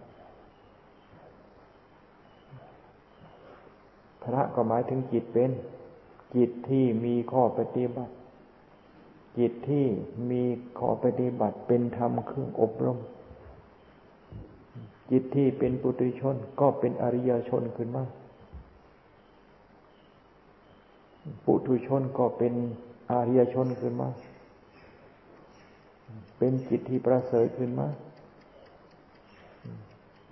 [4.26, 5.52] พระก็หมายถึงจิตเป็น
[6.36, 8.14] จิตที่มีข้อปฏิบัติ
[9.40, 9.86] จิตที่
[10.32, 10.44] มี
[10.80, 13.00] ข้อปฏิบัติเป็นธรรมเครื่องอบรม
[15.12, 18.04] จิตที่เป็นปุถุชนก็เป็นอริยชนขึ้นมา
[21.46, 22.54] ปุถุชนก็เป็น
[23.12, 24.10] อริยชนขึ้นมา
[26.38, 27.88] เป็นจิตที่ประเสริฐขึ้นมา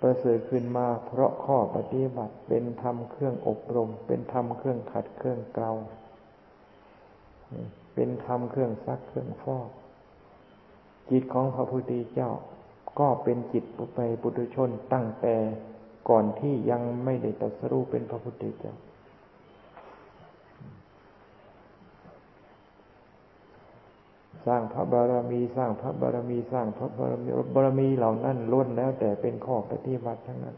[0.06, 5.72] ประเสริฐขึ้นมาเพราะข้อปฏิบัติเป็นธรรมเครื่องอบรม เป็นธรรมเครื่องขัดเครื่องเกลา
[7.94, 9.68] เป็นธรรมเครื่องซักเครื่องฟอก
[11.10, 12.30] จิตของพระพุทธเจ้า
[12.98, 15.36] ก็เป็นจิตปุไปปุถุชนตั้งแต่
[16.08, 18.74] ก่อนที่ยังไม่ได้ตรัสรู้เป็นพระพุทธเจ้า
[24.46, 30.56] สร้างพระบารมีสร้างพระบารมีสร้างพระบารมีบารมีเหล่านั้นล้วนแล้ว แต่เป็นข้อปฏิบัติทั้งนั้น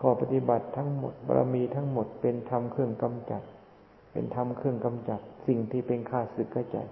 [0.00, 3.42] ข้อปฏิบัติทั้งหมดบารมีทั้งหมดเป็นธรรมเครื่องกำจัด
[4.12, 6.88] เป็นธรรมเครื่องกำจัด สิ่งที่เป็นข้าศึกกระจาย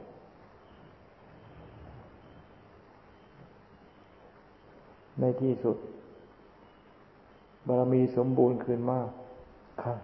[5.20, 5.76] ในที่สุด
[7.66, 9.08] บารมีสมบูรณ์คืนมาก
[9.82, 9.94] ค่ะ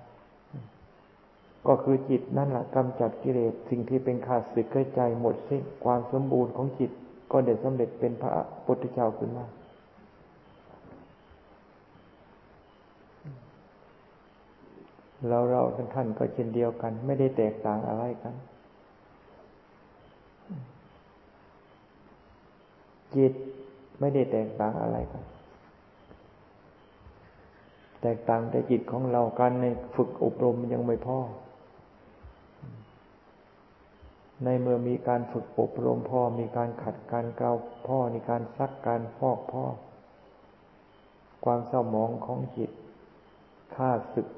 [1.66, 6.90] ก็คือจิตนั่นแหละกำจัดกิเลสสิ่งที่เป็นขาดสึกกระจหมดสิ้นความสมบูรณ์ของจิต
[7.32, 8.30] ก็ได้สำเร็จเป็นพระ
[8.64, 9.46] พุทธเจ้าขึ้นมา
[15.28, 15.62] เราเรา
[15.94, 18.34] ท่านก็เช่นเดียวกัน ไม่ได้แตกต่างอะไรกัน
[23.16, 23.32] จิต
[24.00, 25.22] ไม่ได้แตกต่างอะไรกัน
[28.02, 31.18] แตกต่างแต่จิตของเราการในฝึกอบรมยังไม่พอ
[34.44, 37.52] ในเมื่อมีการฝึกอบรมพ่อ มีการขัดการเกลา
[37.86, 39.64] พ่อ มีการซักการฟอกพ่อ
[41.44, 42.70] ความเศร้าหมองของจิต
[43.76, 44.28] ข้าศึก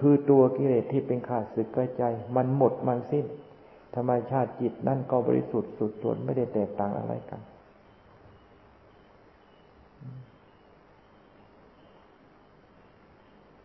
[0.00, 2.04] คือตัวกิเลสที่เป็นข้าศึกกระใจ
[2.36, 3.26] มันหมดมันสิ้น
[3.94, 7.40] ธรรมชาติจิตนั่นก็บริสุทธิ์สุดส่วนไม่ได้แตกต่างอะไรกัน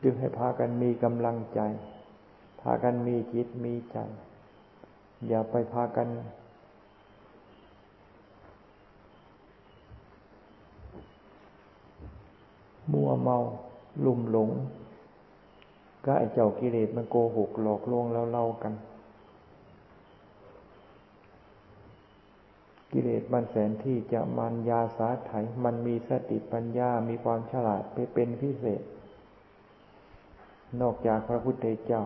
[0.02, 1.60] จึงให้พากันมีกำลังใจ
[2.62, 3.98] พากันมีจิตมีใจ
[5.28, 6.08] อย่าไปพากัน
[12.94, 13.38] มัวเมา
[14.06, 14.50] ลุ่มหลง
[16.06, 18.74] ก็ไอเจ้ากิเลสมันโกหกหลอกลวงแล้วเล่ากัน
[22.92, 25.32] กิเลสมันแสนที่จะมันยาสาไถ
[25.64, 28.82] มันมีสติปัญญา มีความฉลาดไปเป็นพิเศษ
[30.82, 32.04] นอกจากพระพุทธเจ้า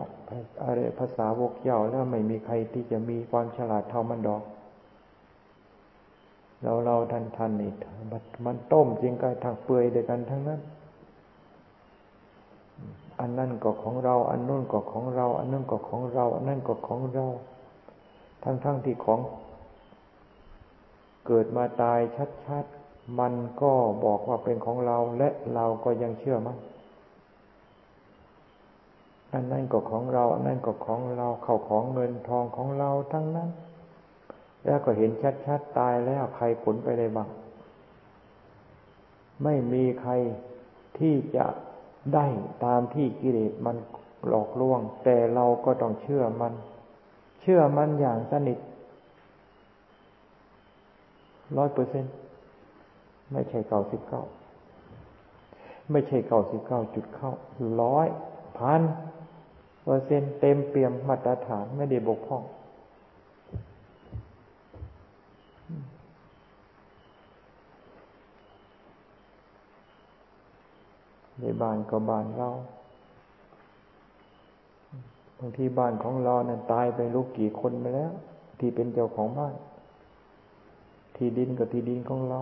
[0.64, 4.42] อะไรภาษาวกเจ้าแล้วไม่มีใครที่จะมีความฉลาดเท่ามันดอก
[6.62, 7.72] เราเราทันทันนี่
[8.46, 10.60] มันต้มจริงก็ทางเปื่อยเดียวกันทั้งนั้น
[13.20, 17.26] อันนั่นก็ของเรา อันนู้นก็ของเรา อันนั้นก็ของเรา อันนั้นก็ของเรา
[18.42, 19.20] ทั้งทั้งที่ของ
[21.26, 22.00] เกิดมาตาย
[22.46, 23.72] ชัดๆมันก็
[24.04, 26.58] บอกว่าเป็นของเราและเราก็ยังเชื่อมั่น
[29.32, 33.48] อันนั้นก็ของเรา อันนั้นก็ของเรา เข้าของเงินทองของเราทั้งนั้น
[34.64, 35.10] แล้วก็เห็น
[35.46, 37.28] ชัดๆตายแล้วใครผลไปได้บ้าง
[39.42, 40.12] ไม่มีใคร
[40.98, 41.46] ที่จะ
[42.14, 42.26] ได้
[42.64, 43.76] ตามที่กิเลสมัน
[44.28, 46.52] หลอกลวง แต่เราก็ต้องเชื่อมัน
[47.40, 48.58] เชื่อมันอย่างสนิท
[51.56, 52.04] ร้อยเปอร์เซ็น
[53.32, 54.22] ไม่ใช่เก้าสิบเก้า
[55.90, 57.32] ไม่ใช่เก้าสิบเก้าจุดเข้า
[57.82, 58.06] ร้อย
[58.58, 58.82] พัน
[59.82, 62.42] เปอร์เซ็นต์เต็มเปี่ยมมาตรฐานไม่ได้บกพร่อง
[71.40, 72.50] ในบ้านก็บ้านเรา
[75.38, 78.12] บางที่บ้านของเรานั้นตายไปลูกกี่คนไปแล้ว
[78.58, 79.54] ที่เป็นเจ้าของบ้าน
[81.16, 82.40] ที่ดินกับที่ดินของเรา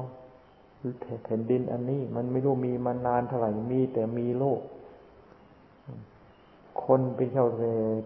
[1.24, 4.60] แผ่นดินอันนี้มันไม่รู้มีมานานเท่าไหร่มีแต่มีโลก
[6.86, 7.46] คนเป็นเจ้า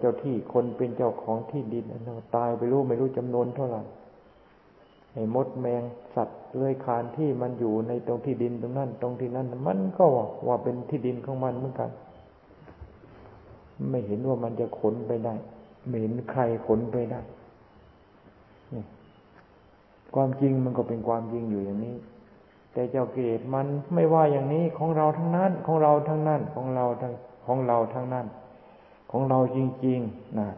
[0.00, 3.82] เจ้าที่คนเป็นเจ้าของที่ดินนตายไปรู้ไม่รู้จำนวนเท่าไหร่
[5.12, 5.82] ไอ้มดแมง
[6.14, 10.04] สัตว์เลื้อยคานที่มันอยู่ในตรงที่ดินตรงนั้น ตรงที่นั้นมันก็
[10.46, 11.90] ว่าเป็นที่ดินของมันเหมือนกัน
[13.90, 15.34] ไม่เห็นว่ามันจะขนไปได้
[15.88, 17.20] ไม่เห็นใครขนไปได้
[20.14, 21.96] ความจริงมันก็เป็นความจริงอยู่อย่างนี้
[22.72, 27.12] แต่เจ้าเกศมันไม่ว่าอย่างนี้ของเราทั้งนั้น ของเราทั้งนั้น ของเราทั้ง
[27.46, 28.26] ของเราทั้งนั้น
[29.16, 30.50] ของเราจริงๆนะ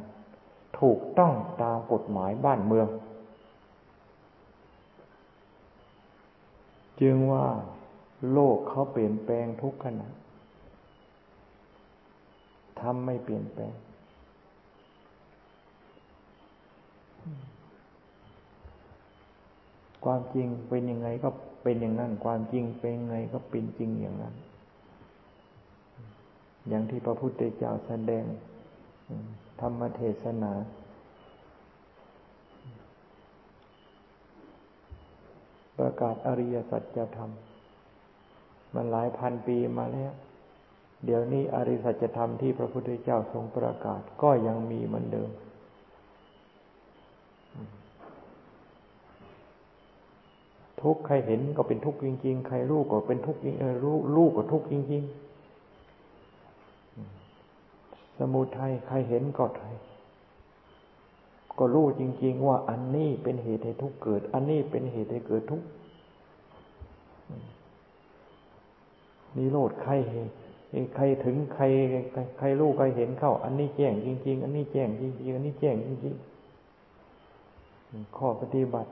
[0.81, 2.88] ถูกต้องตามกฎหมายบ้านเมือง
[7.01, 7.47] จึงว่า
[8.33, 10.09] โลกเขาเปลี่ยนแปลงทุกขณะ
[12.80, 13.74] ทำไม่เปลี่ยนแปลง
[20.05, 21.28] ความจริงเป็นยังไงก็
[21.62, 24.37] เป็นอย่างนั้น ความจริงเป็นยังไงก็เป็นจริงอย่างนั้น
[26.68, 28.24] อย่างที่พระพุทธเจ้าแสดง
[29.61, 30.52] ธรรมเทศนา
[35.78, 37.30] ประกาศอริยสัจธรรม
[38.74, 40.12] มันหลายพันปีมาแล้ว
[41.04, 45.30] เดี๋ยวนี้อริยสัจธรรมที่พระพุทธเจ้าทรงประกาศก็ยังมีเหมือนเดิม
[50.82, 53.40] ทุกใครเห็นก็เป็นทุกข์จริง ๆ ใครรู้ก็เป็นทุกข์
[53.82, 55.26] รู้รู้ก็ทุกข์จริง ๆ
[58.19, 59.75] สมุทัยใครเห็นก็ไทย
[61.59, 65.62] ก็รู้จริง ๆ ว่าอันนี้เป็นเหตุให้ทุกเกิด อันนี้เป็นเหตุให้เกิดทุก
[69.37, 71.64] นิโรธใครเห็นใครถึงใคร
[72.39, 78.91] ใครรู้ใครเห็นเข้า อันนี้แจ้งจริง ๆ อันนี้แจ้งจริงๆอันนี้แจ้งจริงๆข้อปฏิบัติ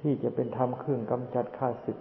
[0.00, 1.98] ที่จะเป็นธรรมเครื่องกำจัดข้าศึก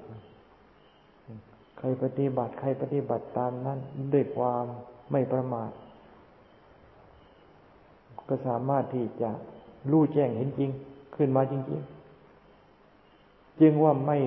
[1.77, 3.79] ใครปฏิบัติ ใครปฏิบัติตามนั้น
[4.13, 4.65] ด้วยความ
[5.13, 5.71] ไม่ประมาท
[8.29, 9.29] ก็สามารถที่จะ
[9.91, 10.69] รู้แจ้งเห็นจริง
[11.15, 11.81] ขึ้นมาจริง
[12.75, 14.17] ๆ จึงว่าไม่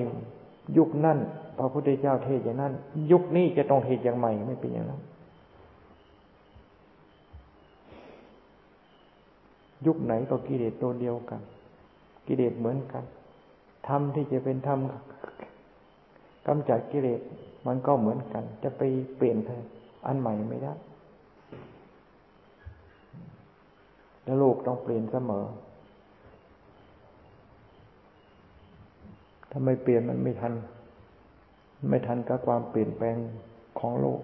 [0.77, 1.17] ยุคนั้น
[1.57, 2.73] พระพุทธเจ้าเทศอย่างนั้น
[3.11, 5.01] ยุคนี้จะต้องเทศอย่างใหม่ไม่เป็นอย่างนั้น
[9.85, 11.41] ยุคไหนก็กิเลสตัวเดียวกัน
[12.27, 13.03] กิเลสเหมือนกัน
[13.87, 14.79] ธรรมที่จะเป็นธรรม
[16.47, 17.21] กำจัดกิเลส
[17.67, 18.81] มันก็เหมือนกัน จะไป
[19.17, 19.37] เปลี่ยน
[20.05, 20.73] อันใหม่ไม่ได้
[24.23, 25.45] แล้วโลกต้องเปลี่ยนเสมอ
[29.49, 30.53] ถ้าไม่เปลี่ยนมันไม่ทัน
[31.89, 33.15] ไม่ทันกับความเปลี่ยนแปลง
[33.79, 34.21] ของโลก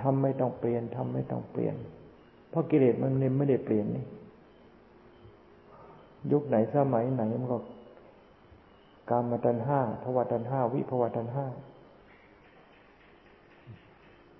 [0.00, 1.74] ทำไม่ต้องเปลี่ยนทำไม่ต้องเปลี่ยน
[2.50, 4.04] เพราะกิเลสมันไม่ได้เปลี่ยนนี่
[6.32, 7.58] ยุคไหนสมัยไหนมันก็
[9.10, 11.46] การมาตันห้าภวตันห้า วิภวตันห้า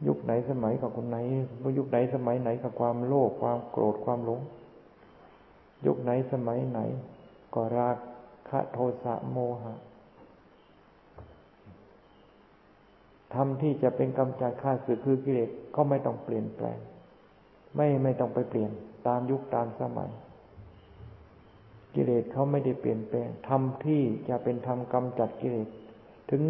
[0.07, 1.19] ยุคไหนสมัยกับคนไหน
[1.79, 4.41] ยุคไหนสมัยไหนกับความโลภความโกรธความหลง
[5.87, 6.81] ยุคไหนสมัยไหน
[7.55, 7.91] ก็รา
[8.49, 9.75] คะโทสะโมหะ
[13.35, 16.79] ทำที่จะเป็นกำจัดข้าศึกคือกิเลสก็ไม่ต้องเปลี่ยนแปลง
[17.77, 18.71] ไม่ไม่ต้องไปเปลี่ยน
[19.07, 20.11] ตามยุคตามสมัย
[21.95, 25.69] กิเลสเขาไม่ได้เปลี่ยนแปลงทำที่จะเป็นธรรมกำจัดกิเลส
[26.31, 26.43] ถึง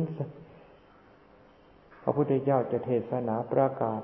[2.05, 4.01] พระพุทธเจ้าจะเทศนาประกาศ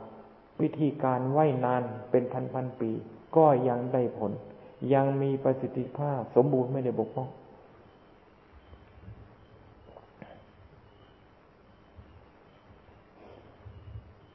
[0.61, 2.91] วิธีการไหวนานเป็นพันพันปี
[3.37, 4.33] ก็ยังได้ผล
[4.95, 7.29] ยังมีประสิทธิภาพสมบูรณ์ไม่ได้บกพร่อง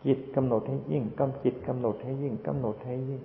[0.05, 3.22] จิตกำหนดให้ยิ่งกำจิตกำหนดให้ยิ่งกำหนดให้ยิ่ง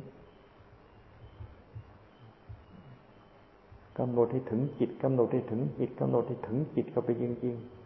[3.99, 7.80] กำหนดให้ถึงจิตกำหนดให้ถึงจิตกำหนดให้ถึงจิตก็ไปจริงๆ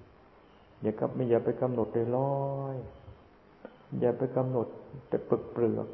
[0.85, 2.35] อย่ากับไม่อย่าไปกำหนดเลยลอ
[2.75, 2.77] ย
[4.01, 4.67] อย่าไปกำหนด
[5.09, 5.89] แต่ปึกเปลือก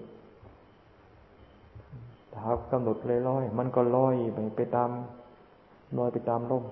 [2.33, 4.91] ถ้ากำหนดเลยลอยมันก็ลอยไปไปตาม
[5.99, 6.65] ลอยไปตามลม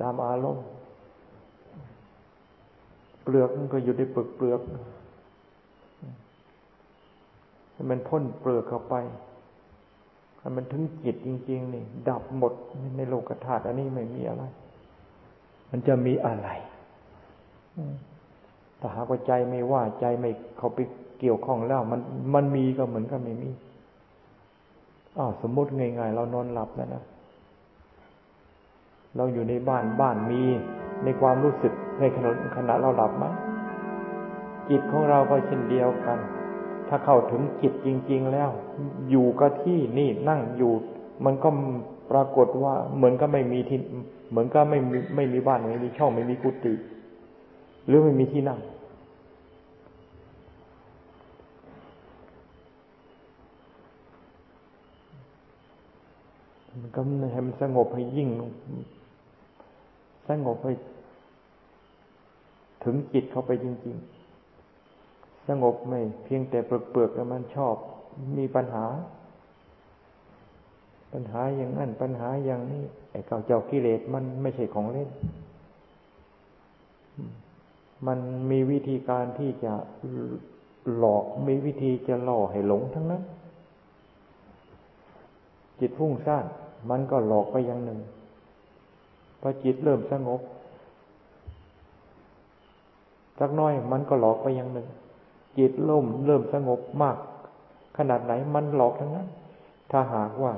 [0.00, 0.64] ตามอารมณ์
[3.22, 4.60] เปลือกมันก็อยู่ในปึกเปลือก
[7.72, 8.94] ให้มันพ่นเปลือกเข้าไป
[10.38, 12.52] ให้มันถึงจิตจริง ๆ นี่ ดับหมด
[12.96, 14.44] ในโลกธาตุอันนี้ไม่มีอะไร
[15.74, 16.48] มันจะมีอะไร
[18.80, 20.78] ถ้าหากว่าใจไม่ว่าใจไม่เขาไป
[21.20, 22.00] เกี่ยวข้องแล้ว มัน
[22.34, 23.50] มันมีก็เหมือนกับไม่มี
[25.18, 27.02] อ้าวสมมติง่ายๆเรานอนหลับแล้วนะ
[29.16, 30.42] เราอยู่ในบ้านบ้านมี
[31.04, 33.24] ในความรู้สึกในขณะขณะเราหลับไหม
[34.70, 36.18] จิตของเราก็เช่นเดียวกัน
[36.88, 38.50] ถ้าเข้าถึงจิตจริง ๆ แล้ว
[39.10, 40.72] อยู่กับที่นี่นั่งอยู่
[41.24, 41.48] มันก็
[42.10, 43.78] ปรากฏว่าเหมือนก็ไม่มีที่
[44.32, 46.74] เหมือนก็ไม่มีไม่มีบ้านไม่มีช่องไม่มีกุฏิ
[47.86, 48.60] หรือไม่มีที่นั่ง
[56.80, 57.00] มันก็
[57.32, 58.28] ให้มันสงบให้ยิ่ง
[60.28, 60.72] สงบให้
[62.84, 63.96] ถึงจิตเข้าไปจริง
[64.70, 67.74] ๆ สงบไม่ เพียงแต่เปลือกๆแล้วมันชอบ
[68.38, 68.84] มีปัญหา
[71.12, 75.08] ปัญหาอย่างนั้นปัญหาอย่างนี้ไอ้เก่าเจ้ากิเลสมันไม่ใช่ของเล่น
[78.06, 78.18] มัน
[78.50, 79.72] มีวิธีการที่จะ
[80.96, 83.22] หลอกมีวิธีจะหล่อให้หลงทั้งนั้น
[85.80, 86.44] จิตฟุ้งซ่าน
[86.90, 88.00] มันก็หลอกไปอย่างหนึ่ง
[89.40, 90.40] พอจิตเริ่มสงบ
[93.38, 94.88] สักน้อยมันก็หลอกไปอย่างหนึ่ง
[95.58, 97.16] จิตล่มเริ่มสงบมาก
[97.96, 99.28] ขนาดไหนมันหลอกทั้งนั้น
[99.90, 100.52] ถ้าหากว่า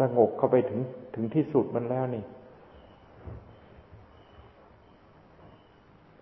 [0.00, 0.80] สงบเข้าไปถึง
[1.14, 2.24] ถึงที่สุดมันแล้วนี่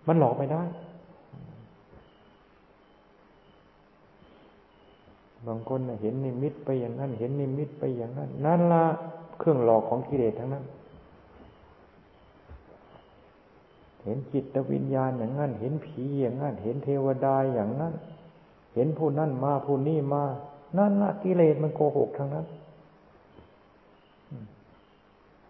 [0.07, 0.63] มันหลอกไม่ได้
[5.47, 8.85] บางคนเห็นนิมิตไปอย่างนั้น เห็นนิมิตไปอย่างนั้น นั่นละ
[9.39, 10.65] เครื่องหลอกของกิเลสทั้งนั้น
[14.03, 17.93] เห็นจิตวิญญาณอย่างนั้น เห็นผีอย่างนั้น เห็นเทวดาอย่างนั้น
[18.75, 20.23] เห็นผู้นั่นมาผู้นี้มา
[20.77, 22.45] นั่นละกิเลสมันโกหกทั้งนั้น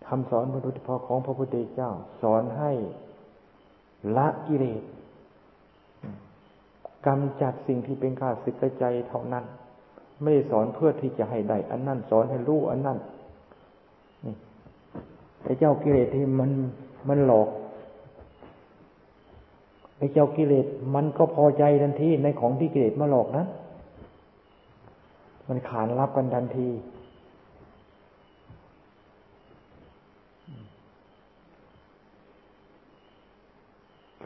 [0.08, 1.91] คำสอนพระพุทธพของพระพุทธเจ้า
[2.22, 2.72] สอนให้
[4.18, 4.84] ละกิเลส
[7.05, 9.45] กำจัดสิ่งที่เป็นข้าศึกใจเท่านั้น
[10.22, 12.97] ไม่ได้สอนเพื่อที่จะให้ได้อันนั้นสอนให้รู้อันนั้น
[15.43, 16.51] ไอ้เจ้ากิเลสที่มัน
[17.10, 17.49] มันหลอก
[19.97, 23.47] ไอ้เจ้ากิเลสมันก็พอใจทันทีในของที่กิเลสมาหลอกนั้น
[25.47, 26.68] มันขานรับกันทันที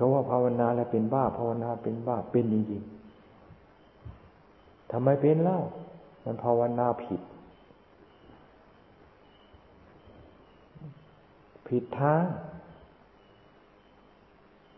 [0.02, 5.60] เขาว่าภาวนาแล้วเป็นบ้า ภาวนาเป็นบ้าเป็นจริงๆทำไมเป็นเล่า
[6.24, 7.22] มันภาวนาผิด
[11.68, 12.24] ผิดทาง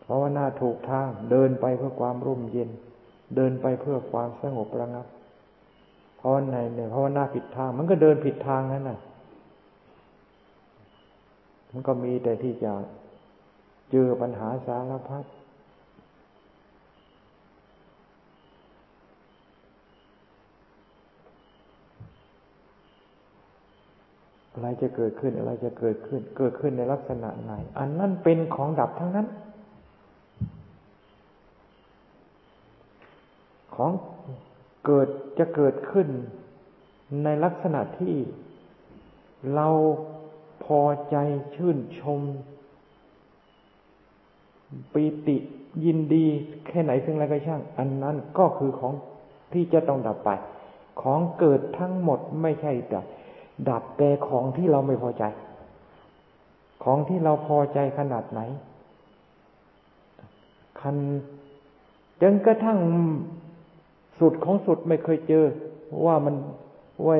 [0.06, 2.70] ภาวนาถูกทาง เดินไปเพื่อความร่มเย็น
[3.36, 5.06] เดินไปเพื่อความสงบระงับ
[6.20, 8.98] ภาวนาเนี่ยภาวนาผิดทาง มันก็เดินผิดทางนั่นน่ะ
[11.70, 12.72] มันก็มีแต่ที่จะ
[13.96, 15.24] เจอปัญหาสารพัด
[24.52, 29.26] อะไรจะเกิดขึ้นอะไรจะเกิดขึ้น เกิดขึ้นในลักษณะไหน อันนั้นเป็นของดับทั้งนั้น
[33.74, 33.90] ของ
[34.86, 36.08] เกิดจะเกิดขึ้น
[37.24, 38.14] ในลักษณะที่
[39.54, 39.68] เรา
[40.64, 40.80] พอ
[41.10, 41.16] ใจ
[41.54, 42.22] ชื่นชม
[44.92, 45.36] ปีติ
[45.84, 46.26] ยินดี
[46.66, 48.92] แค่ไหนเพียงไรก็ช่าง อันนั้นก็คือของ
[49.52, 50.30] ที่จะต้องดับไป
[51.00, 53.04] ของเกิดทั้งหมดไม่ใช่ดับ
[53.68, 55.24] ดับแต่ของที่เราไม่พอใจ
[56.84, 58.40] ของที่เราพอใจขนาดไหน
[60.80, 60.96] คัน
[62.22, 62.78] จนกระทั่ง
[64.18, 65.44] สุดของสุดไม่เคยเจอ
[66.04, 66.34] ว่ามัน
[67.06, 67.18] ว่า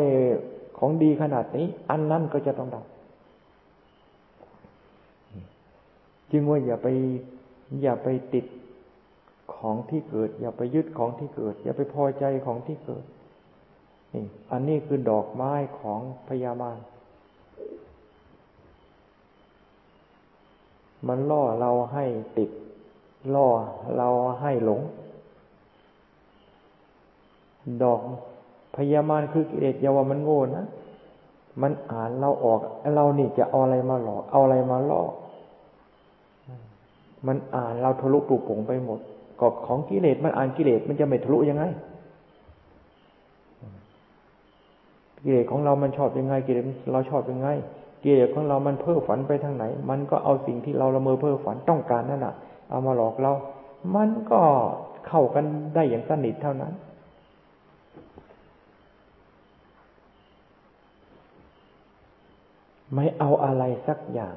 [0.79, 2.85] ของดีขนาดนี้ อันนั้นก็จะต้องดับ
[6.31, 6.89] จึงว่าอย่าไป
[7.83, 8.47] อย่าไปติด
[9.57, 13.05] ของที่เกิด อย่าไปยึดของที่เกิด อย่าไปพอใจของที่เกิด
[14.15, 16.79] นี่อันนี้คือดอกไม้ของพยาบาล
[21.09, 22.05] มันล่อเราให้
[22.39, 22.51] ติด
[23.35, 23.49] ล่อ
[23.97, 24.09] เรา
[24.41, 24.81] ให้หลง
[27.83, 28.01] ดอก
[28.77, 30.67] พยามานคือกิเลสยาวมันโง่นะ
[31.63, 32.61] มันอ่านเราออก
[32.95, 35.03] เรานี่จะเอาอะไรมาหลอก เอาอะไรมาล่อ
[37.27, 39.01] มันอ่านเราทะลุปุโป่งไปหมด
[39.41, 41.65] กอบของกิเลสมันอ่านกิเลสมันจะไม่ทะลุยังไง
[45.25, 47.49] กิเลสของเรามันชอบยังไงกิเลสเราชอบยังไง
[48.05, 52.35] กิเลสของเรามันเพ้อฝันไปทางไหน มันก็เอาสิ่งที่เราละเมอเพ้อฝันต้องการนั่นแหะ
[52.71, 53.33] เอามาหลอกเรา
[53.95, 54.41] มันก็
[55.09, 55.45] เข้ากัน
[55.75, 56.73] ได้อย่างสนิทเท่านั้น
[62.95, 64.37] ไม่เอาอะไรสักอย่าง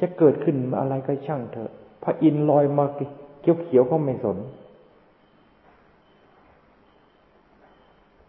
[0.00, 1.70] จะเกิดขึ้นอะไรก็ช่างเถอะ
[2.04, 4.38] พระอินลอยมาเขียวเขียวก็ไม่สน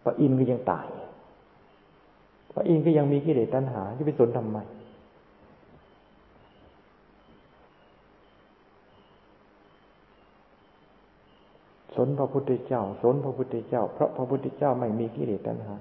[0.04, 0.86] พระอินก็ยังตาย
[2.52, 4.58] พระอินก็ยังมีกิเลสตัณหาจะไปสนทำไม
[11.94, 15.76] สนพระพุทธเจ้า สนพระพุทธเจ้า เพราะพระพุทธเจ้าไม่มีกิเลสตัณหา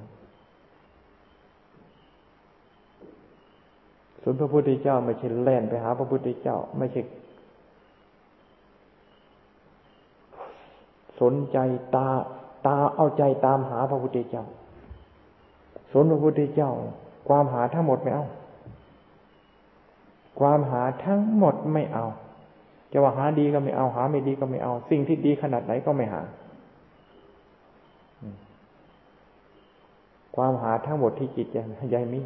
[4.21, 7.01] ส่วนพระพุทธเจ้าไม่ใช่แล่นไปหาพระพุทธเจ้า ไม่ใช่
[11.21, 11.57] สนใจ
[11.95, 12.07] ตา
[12.65, 14.45] ตาเอาใจตามหาพระพุทธเจ้า
[15.91, 16.71] สนพระพุทธเจ้า
[17.27, 18.25] ความหาทั้งหมดไม่เอา
[20.39, 22.05] ความหาทั้งหมดไม่เอา
[22.91, 26.21] จะว่าหาดีก็ไม่เอา หาไม่ดีก็ไม่เอา สิ่งที่ดีขนาดไหนก็ไม่หา
[30.35, 31.47] ความหาทั้งหมดที่จิต
[31.91, 32.21] ใจมี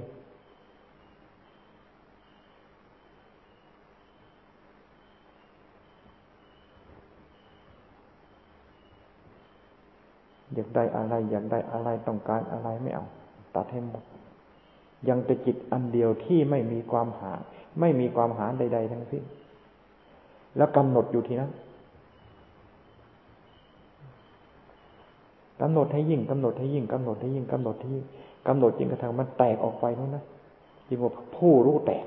[10.54, 13.06] อยากได้อะไร อยากได้อะไรต้องการอะไรไม่เอา
[13.56, 14.04] ตัดให้หมด
[15.10, 17.32] ยังแต่จิตอันเดียวที่ไม่มีความหา
[17.80, 19.24] ไม่มีความหาใด ๆ ทั้งสิ้น
[20.58, 21.52] แล้วกำหนดอยู่ที่นั้น
[25.62, 28.02] กำหนดให้ยิ่งกำหนดให้ยิ่งกำหนดให้ยิ่งกำหนดที่
[28.48, 30.24] กำหนดจริงกระทั่งมันแตกออกไปนู้นนะ
[30.88, 32.06] จริงว่าผู้รู้แตก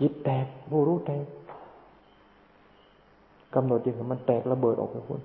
[0.00, 1.24] จิตแตกผู้รู้แตก
[3.56, 5.20] กำหนดจริงมันแตกระเบิดออกไปคุณ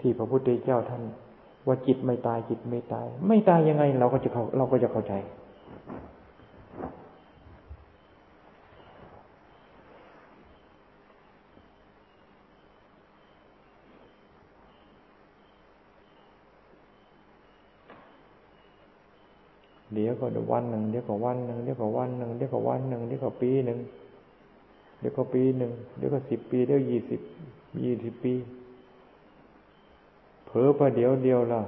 [0.00, 1.02] ที่พระพุทธเจ้าท่าน
[1.66, 5.14] ว่าจิตไม่ตายจิตไม่ตาย ไม่ตายยังไง เราก็จะเข้าเราก็จะเข้าใจ
[19.98, 23.78] เดี๋ยวก็วันหนึ่งเดี๋ยวก็วันหนึ่งเดี๋ยวก็วันหนึ่งเดี๋ยวก็วันหนึ่งเดี๋ยวก็ปีหนึ่ง
[24.98, 27.20] เดี๋ยวก็ปีหนึ่งเดี๋ยวก็สิบปีเดี๋ยวยี่สิบ
[27.82, 28.34] ยี่สิบปี
[30.46, 31.62] เผลอประเดี๋ยวเดียวละ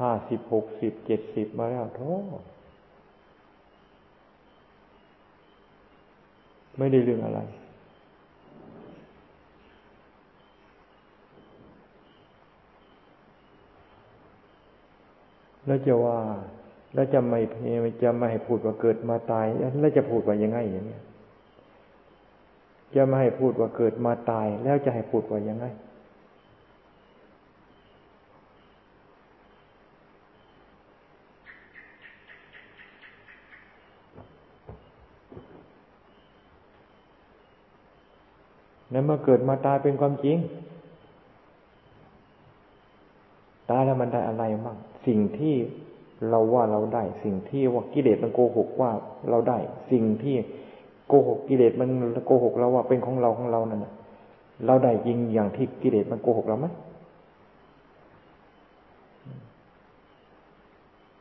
[0.00, 2.02] ห้าสิบหกสิบเจ็ดสิบมาแล้วโท
[2.38, 2.42] ษ
[6.78, 7.40] ไม่ได้เรื่องอะไร
[15.66, 16.18] แล้วจะว่า
[16.94, 17.40] แล้วจะไม่
[18.02, 19.46] จะไม่ให้พูดว่าเกิดมาตาย
[19.80, 20.98] แล้วจะพูดว่ายังไงอย่างนี้
[22.94, 25.66] จะไม่ให้พูดว่าเกิดมาตาย แล้วจะให้พูดว่ายังไง
[38.92, 40.38] นั้นเมื่อเกิดมาตายเป็นความจริง
[43.70, 44.76] ตายแล้วมันได้อะไรบ้าง
[45.06, 45.54] สิ่งที่
[46.30, 48.90] เราว่าเราได้ สิ่งที่ว่ากิเลสมันโกหกว่า
[49.30, 49.58] เราได้
[49.90, 50.36] สิ่งที่
[51.08, 51.88] โกหกกิเลสมัน
[52.26, 53.86] โกหกเราว่าเป็นของเราของเรานั่น
[54.66, 56.66] เราได้จริงอย่างที่กิเลสมันโกหกเราไหม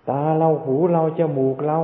[0.09, 1.79] ตาเราหูเราจมูกเรา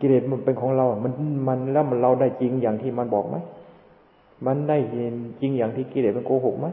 [0.00, 1.12] กิเลสมันเป็นของเรา มัน
[1.48, 3.36] มันแล้วมันเราได้จริงอย่างที่มันบอกไหม
[4.46, 6.66] มันได้เห็นจริงอย่างที่กิเลสมันโกหกไหม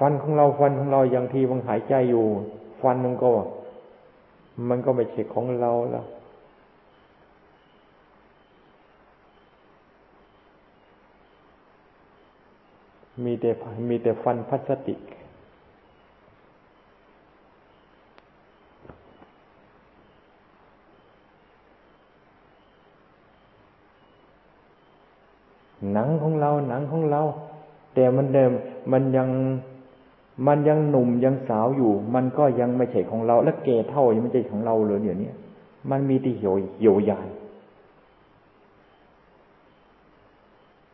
[0.00, 2.24] ฟันของเราฟันของเราอย่างที่มันหายใจอยู่
[2.80, 3.30] ฟันมันก็
[4.68, 6.06] มันก็ไม่ใช่ของเราแล้ว
[13.24, 13.50] มีแต่
[13.90, 15.00] มีแต่ฟันพลาสติก
[25.92, 27.20] หนังของเราหนังของเรา
[27.94, 28.52] แต่มันเดิม
[28.92, 29.28] มันยัง
[30.46, 35.30] มันยังหนุ่มยังสาวอยู่ มันก็ยังไม่ใช่ของเรา และเกเท่ายังไม่ใช่ของเราเลยเดี๋ยวนี้
[35.90, 37.20] มันมีที่เหี่ยวเหี่ยวใหญ่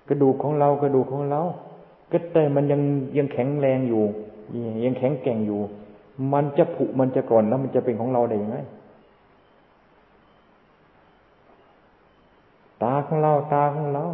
[0.08, 1.40] กระดูกของเรากระดูกของเรา
[2.12, 2.80] ก็แต่มันยัง
[3.18, 4.04] ยังแข็งแรงอยู่
[4.84, 5.60] ยังแข็งแกร่งอยู่
[6.32, 8.58] มันจะผุมันจะก่อนแล้วมันจะเป็นของเราได้ยังไง
[12.82, 14.04] ตาของเราตาของเรา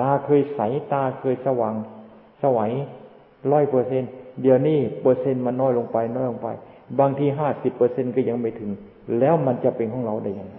[0.00, 0.60] ตาเคยใส
[0.92, 1.74] ตาเคยสว่าง
[2.42, 2.72] สวัย
[3.52, 4.04] ร้อยเปอร์เซ็น
[4.40, 6.48] เดี๋ยวนี้เปอร์เซ็นต์มันน้อยลงไปน้อยลงไป
[7.00, 8.70] บางทีห้าสิบเปอร์เซ็นก็ยังไม่ถึง
[9.18, 10.58] แล้วมันจะเป็นของเราได้ยังไง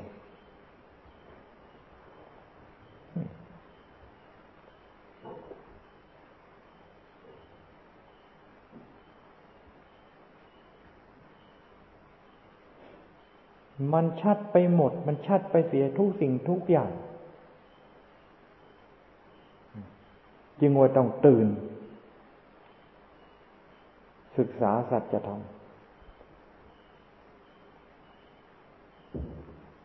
[13.94, 16.92] มันชัดไปหมด มันชัดไปเสียทุกสิ่งทุกอย่าง
[20.60, 21.48] จึงว่าต้องตื่น
[24.38, 25.42] ศึกษาสัจธรรม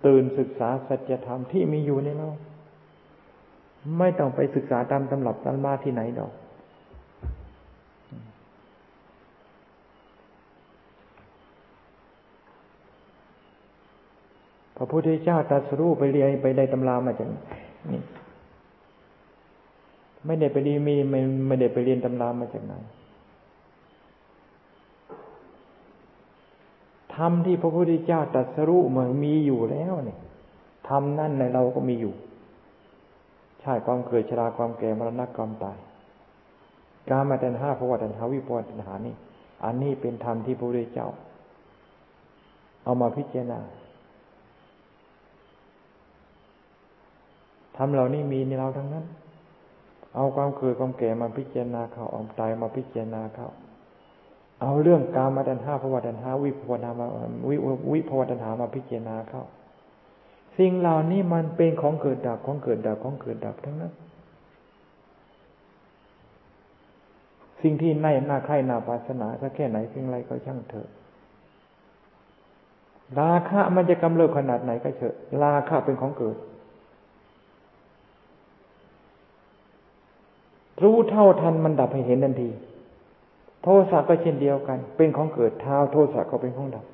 [0.07, 2.30] ตื่นศึกษาสัจธรรมที่มีอยู่ในเรา
[3.98, 6.32] ไม่ต้องไปศึกษาตามตำรับตำมาที่ไหนดอก
[14.76, 17.28] พระพุทธเจ้าตรัสรู้ไปเรียนไปได้ตำรามาจาก
[17.92, 18.03] นี่
[20.26, 22.74] ไม่ได้ไปดีมีไม่ไม่ได้ไปเรียนตำรามาจากไหน
[27.22, 30.18] รรมที่พระพุทธเจ้าตรัสรู้มันมีอยู่แล้วเนี่ย
[30.88, 32.14] ธรรมนั่นในเราก็มีอยู่
[33.62, 35.78] ชาติความเกิดชราความแก่มรณะความตาย
[37.10, 39.14] การมาแต่นห้าพระวัตันหาวิปวัตันหานี่
[39.64, 41.08] อันนี้เป็นธรรมที่พระพุทธเจ้า
[42.84, 43.60] เอามาพิจารณา
[47.76, 49.04] ธรรมเหล่านี้มีในเราทั้งนั้น
[50.14, 53.48] เอาความเกิดความแก่มาพิจารณาเขาเอาตายมาพิจารณาเขา
[54.62, 57.06] เอาเรื่องกามาดันหาภวดันหาวิภวนามา
[57.48, 57.56] วิ
[57.92, 59.44] วิภวดันหามาพิจารณาเข้า
[60.58, 63.92] สิ่งเหล่านี้มันเป็นของเกิดดับของเกิดดับของเกิดดับทั้งนั้น
[67.62, 70.88] สิ่งที่ในหน้าใครหน้าปาสนาสักแค่ไหนเพียงไรก็ช่างเถอะ
[73.18, 76.36] ราคะมันจะกำเริบขนาดไหนก็เถอะ ราคะเป็นของเกิด
[80.82, 82.50] รู้เท่าทันมันดับให้เห็นทันที
[83.62, 86.84] โทสะก็เช่นเดียวกัน เป็นของเกิดเท้า โทสะก็เป็นของดับ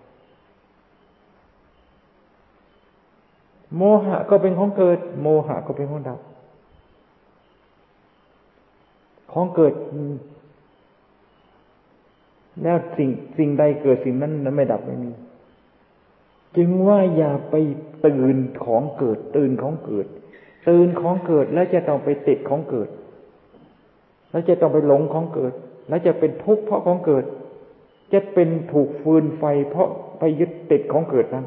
[3.76, 6.20] โมหะก็เป็นของเกิด โมหะก็เป็นของดับ
[9.32, 9.74] ของเกิด
[12.62, 15.10] แล้วสิ่งสิ่งใดเกิดสิ่งนั้นนั้นไม่ดับไม่มี
[16.56, 17.54] จึงว่าอย่าไป
[18.06, 20.06] ตื่นของเกิด ตื่นของเกิด
[20.68, 22.88] ตื่นของเกิดแล้วจะต้องไปติดของเกิด
[24.30, 25.52] แล้วจะต้องไปหลงของเกิด
[25.89, 27.24] แล้วจะเป็นทุกข์เพราะของเกิด
[28.12, 31.47] จะเป็นถูกฟืนไฟ เพราะไปยึดติดของเกิดนั้น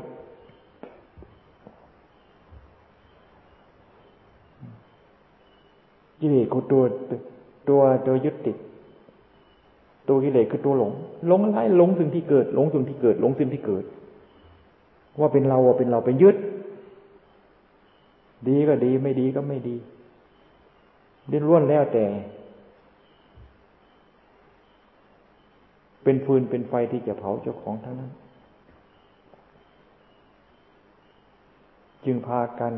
[6.20, 6.84] กิเลสคือตัว
[7.70, 8.58] ตัวตัวยึดติด
[10.08, 10.92] ตัวกิเลสคือตัวหลง
[11.28, 13.84] หลงอะไรหลงสิ่งที่เกิด หลงสิ่งที่เกิด หลงสิ่งที่เกิด
[15.20, 16.36] ว่าเป็นเราว่าเป็นเราไปยึด
[18.48, 19.76] ดีก็ดีไม่ดีก็ไม่ดี
[21.32, 22.04] ดิ้นร่วนแล้วแต่
[26.04, 28.12] เป็นฟืนเป็นไฟที่จะเผาเจ้าของทั้งนั้น
[32.06, 32.74] จึงพากัน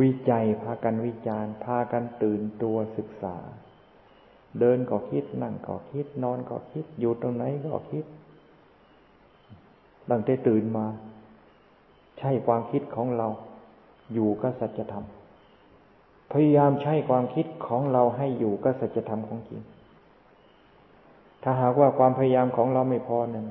[0.00, 3.36] วิจัย พากันวิจารณ์พากันตื่นตัวศึกษา
[4.60, 8.04] เดินก็คิดนั่งก็คิด นอนก็คิด อยู่ตรงไหนก็คิด
[10.10, 10.86] ตั้งแต่ตื่นมา
[12.18, 13.28] ใช่ความคิดของเรา
[14.14, 15.06] อยู่กับสัจธรรม
[16.32, 19.60] พยายามใช้ความคิดของเราให้อยู่กับสัจธรรมของจริง
[21.48, 23.50] ถ้าหากว่าความพยายามของเราไม่พอนั่น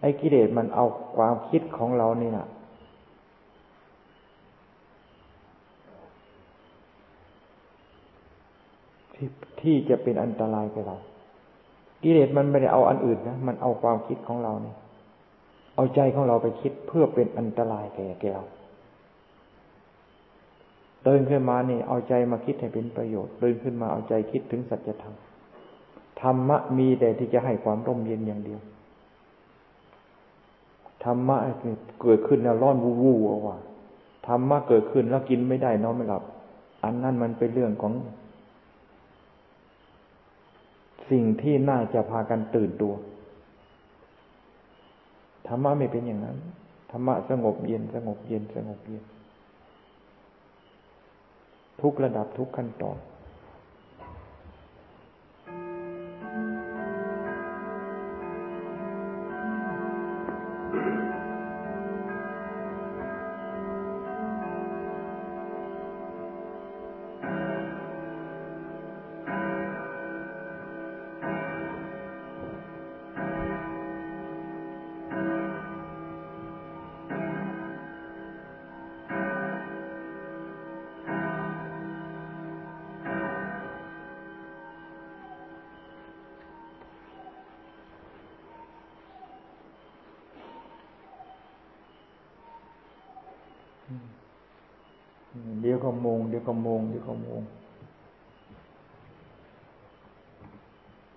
[0.00, 0.86] ไอ้กิเลสมันเอา
[1.16, 2.46] ความคิดของเรานี่นะ
[9.14, 9.28] ที่
[9.60, 10.96] ที่จะเป็นอันตรายแก่เรา
[12.02, 14.76] กิเลสมันไม่ได้เอาอันอื่นนะ มันเอาความคิดของเราเนี่ย
[15.76, 18.44] เอาใจของเราไปคิดเพื่อเป็นอันตรายแก่แกเรา
[21.04, 25.16] เดินขึ้นมานี่ เอาใจมาคิดให้เป็นประโยชน์ เดินขึ้นมาเอาใจคิดถึงสัจธรรม
[26.22, 28.60] ธรรมะมีแต่ที่จะให้ความร่มเย็นอย่างเดียว
[31.04, 31.36] ธรรมะ
[32.02, 33.56] เกิดขึ้นแล้วร้อนวูวูเอาว่า
[34.26, 36.22] ธรรมะเกิดขึ้นแล้วกินไม่ได้นอนไม่หลับ
[36.84, 37.94] อันนั้นมันเป็นเรื่องของ
[41.10, 42.94] สิ่งที่น่าจะพากันตื่นตัว
[45.46, 46.36] ธรรมะไม่เป็นอย่างนั้น
[46.90, 49.04] ธรรมะสงบเย็นสงบเย็นสงบเย็น
[51.80, 52.98] ทุกระดับทุกขั้นตอน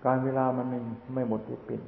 [0.04, 0.78] การเวลามันไม่
[1.14, 1.80] ไม่หมดที่ป็น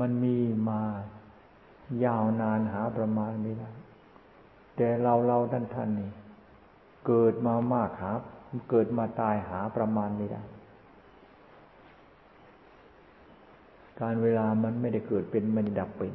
[0.00, 0.36] มันมี
[0.68, 0.80] มา
[2.04, 3.70] ยาวนานหาประมาณไม่ได้
[4.76, 6.10] แต่เราเราท่านท่านนี่
[7.06, 8.12] เกิดมามากหา
[8.70, 10.42] เกิดมาตายหาประมาณไม่ได้
[14.00, 16.14] การเวลามันไม่ได้เกิดเป็นมันดับเป็น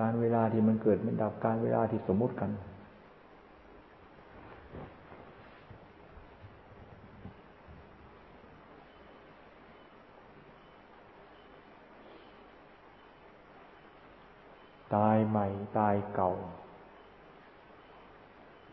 [0.00, 2.50] การเวลาที่มันเกิดมันดับการเวลาที่สมมุติกัน
[14.94, 15.46] ตายใหม่
[15.78, 16.32] ตายเก่า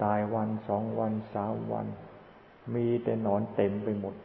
[0.04, 1.88] ตายวันสองวันสามวัน
[2.74, 4.16] มีแต่นอนเต็มไปหมด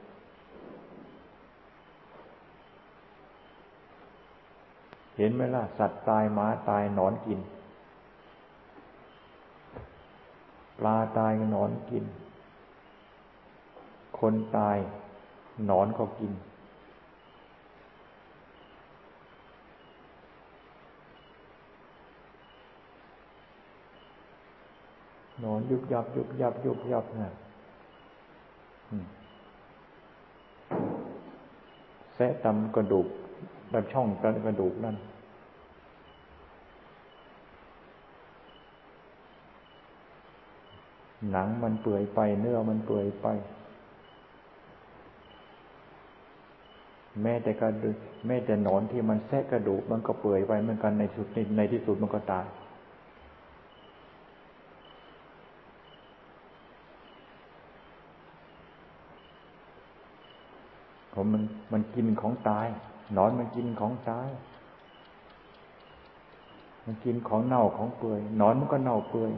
[5.17, 7.41] เห็นไหมล่ะ สัตว์ตายหมาตายหนอนกิน
[10.79, 12.05] ปลาตายหนอนกิน
[14.19, 14.79] คนตาย
[15.67, 16.33] หนอนก็กิน
[25.41, 27.31] หนอนยุบยับ ยุบยับ ยุบยับนะ
[32.15, 33.09] แสะตำกระดูก
[33.75, 34.07] ตำช่อง
[34.47, 34.97] กระดูกนั่น
[41.31, 43.27] หนังมันเปื่อยไป เนื้อมันเปื่อยไป
[47.23, 47.97] แม้แต่กระดูก
[48.27, 52.47] แม้แต่หนอนที่มันแทะกระดูกมันก็เปื่อยไปเหมือนกันในสุดในที่สุดมันก็ตาย
[61.15, 61.43] ผมมัน
[61.73, 62.67] มันกินของตาย
[63.17, 64.29] นอนมันกินของตาย
[66.85, 69.33] มันกินของเน่าของเปื่อยนอนมันก็เน่าเปื่อย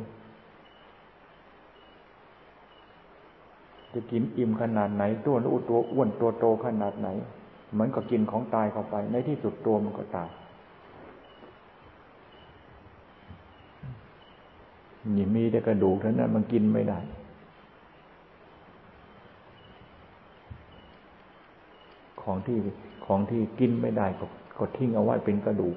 [3.92, 7.08] จะกินอิ่มขนาดไหน ตัวนู้ตัวอ้วนตัวโตขนาดไหน
[7.78, 10.28] มันก็กินของตายเข้าไป ในที่สุดตัวมันก็ตาย
[15.16, 16.98] นี่มีแต่กระดูกเท่านั้นมันกินไม่ได้
[22.22, 22.56] ของที่
[23.06, 24.26] ของที่กินไม่ได้ก็
[24.58, 25.76] ก็ทิ้งเอาไว้เป็นกระดูก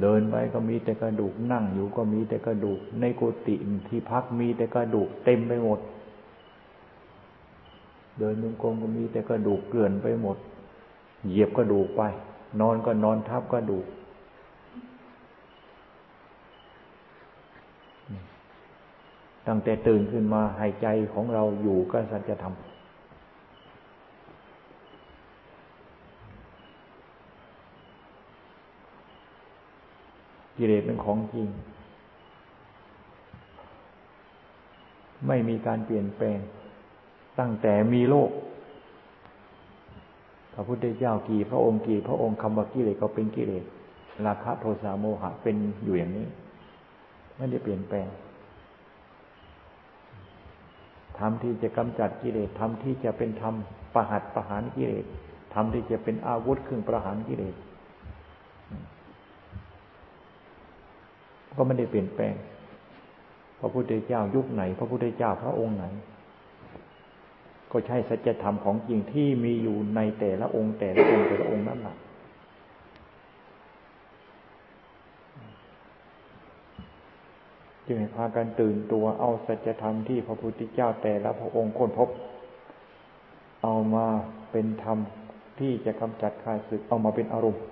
[0.00, 3.54] เดินไปก็มีแต่กระดูกนั่งอยู่ก็มีแต่กระดูก ในกุฏิ
[3.88, 5.80] ที่พักมีแต่กระดูกเต็มไปหมด
[8.18, 10.36] เดินยงกรมก็มีแต่กระดูกเกลื่อนไปหมด
[11.26, 12.02] เหยียบกระดูกไป
[12.60, 13.86] นอนก็นอนทับกระดูก
[19.48, 22.54] ตั้งแต่ตื่นขึ้นมาหายใจของเราอยู่ก็สัจธรรม
[30.56, 31.48] กิเลสเป็นของจริง
[35.26, 36.38] ไม่มีการเปลี่ยนแปลง
[37.38, 38.30] ตั้งแต่มีโลก
[40.54, 43.64] พระพุทธเจ้ากี่พระองค์กี่ พระองค์คำว่ากิเลสก็เป็นกิเลส
[44.26, 46.26] ราคะโทสะโมหะเป็นอยู่อย่างนี้
[47.36, 48.06] ไม่ได้เปลี่ยนแปลง
[51.20, 53.54] ทำที่จะกำจัดกิเลสทำที่จะเป็นธรรม
[53.94, 55.04] ประหัตประหารกิเลส
[55.54, 57.54] ทำที่จะเป็นอาวุธเครื่องประหารกิเลส
[61.56, 62.34] ก็ไม่ได้เปลี่ยนแปลง
[63.60, 65.84] พระพุทธเจ้ายุคไหน พระพุทธเจ้าพระองค์ไหน
[67.72, 71.96] ก็ใช่สัจธรรมของจริงที่มีอยู่ในแต่ละองค์แต่ละองค์แต่ละองค์นั้นแหละ
[77.86, 82.08] จึงให้พากันตื่นตัวเอาสัจธรรมที่พระพุทธเจ้าแต่ละพระองค์ค้นพบ
[83.62, 84.06] เอามา
[84.50, 84.98] เป็นธรรม
[85.58, 87.62] ที่จะกำจัดข้าศึกเอามาเป็นอารมณ์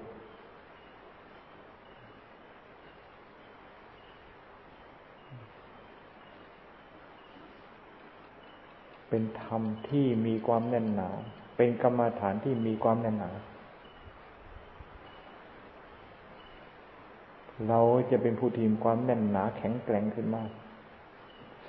[9.09, 11.11] เป็นธรรมที่มีความแน่นหนา
[11.57, 13.31] เป็นกรรมฐานที่มีความแน่นหนา
[17.69, 17.81] เรา
[18.11, 20.51] จะเป็นผู้ทีมความแน่นหนาแข็งแกร่งขึ้นมาก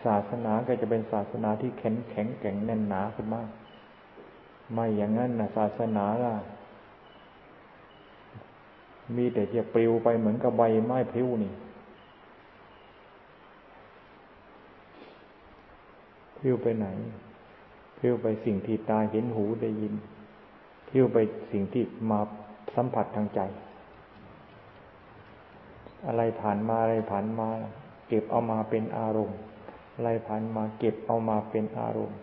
[0.05, 3.49] ศาสนาก็จะเป็นศาสนาที่แข็งแข็งแกร่งแน่นหนาขึ้นมาก
[4.73, 6.35] ไม่อย่างนั้นนะศาสนาล่ะ
[9.15, 11.53] มีแต่จะปลิวไปเหมือนกับใบไม้พลิ้วนี่
[16.37, 16.87] พลิ้วไปไหน
[17.95, 19.93] เที่ยวไปสิ่งที่ตาเห็นหูได้ยิน
[20.87, 21.17] เที่ยวไป
[21.51, 22.19] สิ่งที่มา
[22.75, 23.39] สัมผัสทางใจ
[26.07, 27.47] อะไรผ่านมาอะไรผ่านมา
[28.07, 29.37] เก็บเอามาเป็นอารมณ์
[29.95, 32.17] อะไรผ่านมาเก็บเอามาเป็นอารมณ์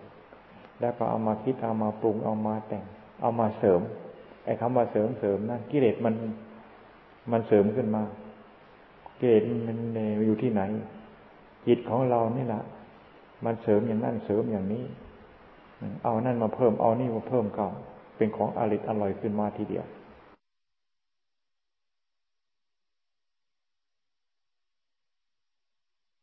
[0.80, 2.84] แล้วก็เอามาคิดเอามาปรุงเอามาแต่ง
[3.22, 3.80] เอามาเสริม
[4.44, 6.14] ไอ้คำว่าเสริมเสริมนั่นกิเลสมัน
[7.32, 8.02] มันเสริมขึ้นมา
[9.18, 9.78] กิเลสมัน
[10.26, 10.62] อยู่ที่ไหน
[11.66, 12.62] จิตของเรานี่แหละ
[13.44, 14.84] มันเสริมอย่างนั้นเสริมอย่างนี้
[16.04, 17.66] เอานั่นมาเพิ่มเอานี่มาเพิ่มก็
[18.16, 19.84] เป็นของอริดอร่อยขึ้นมาทีเดียว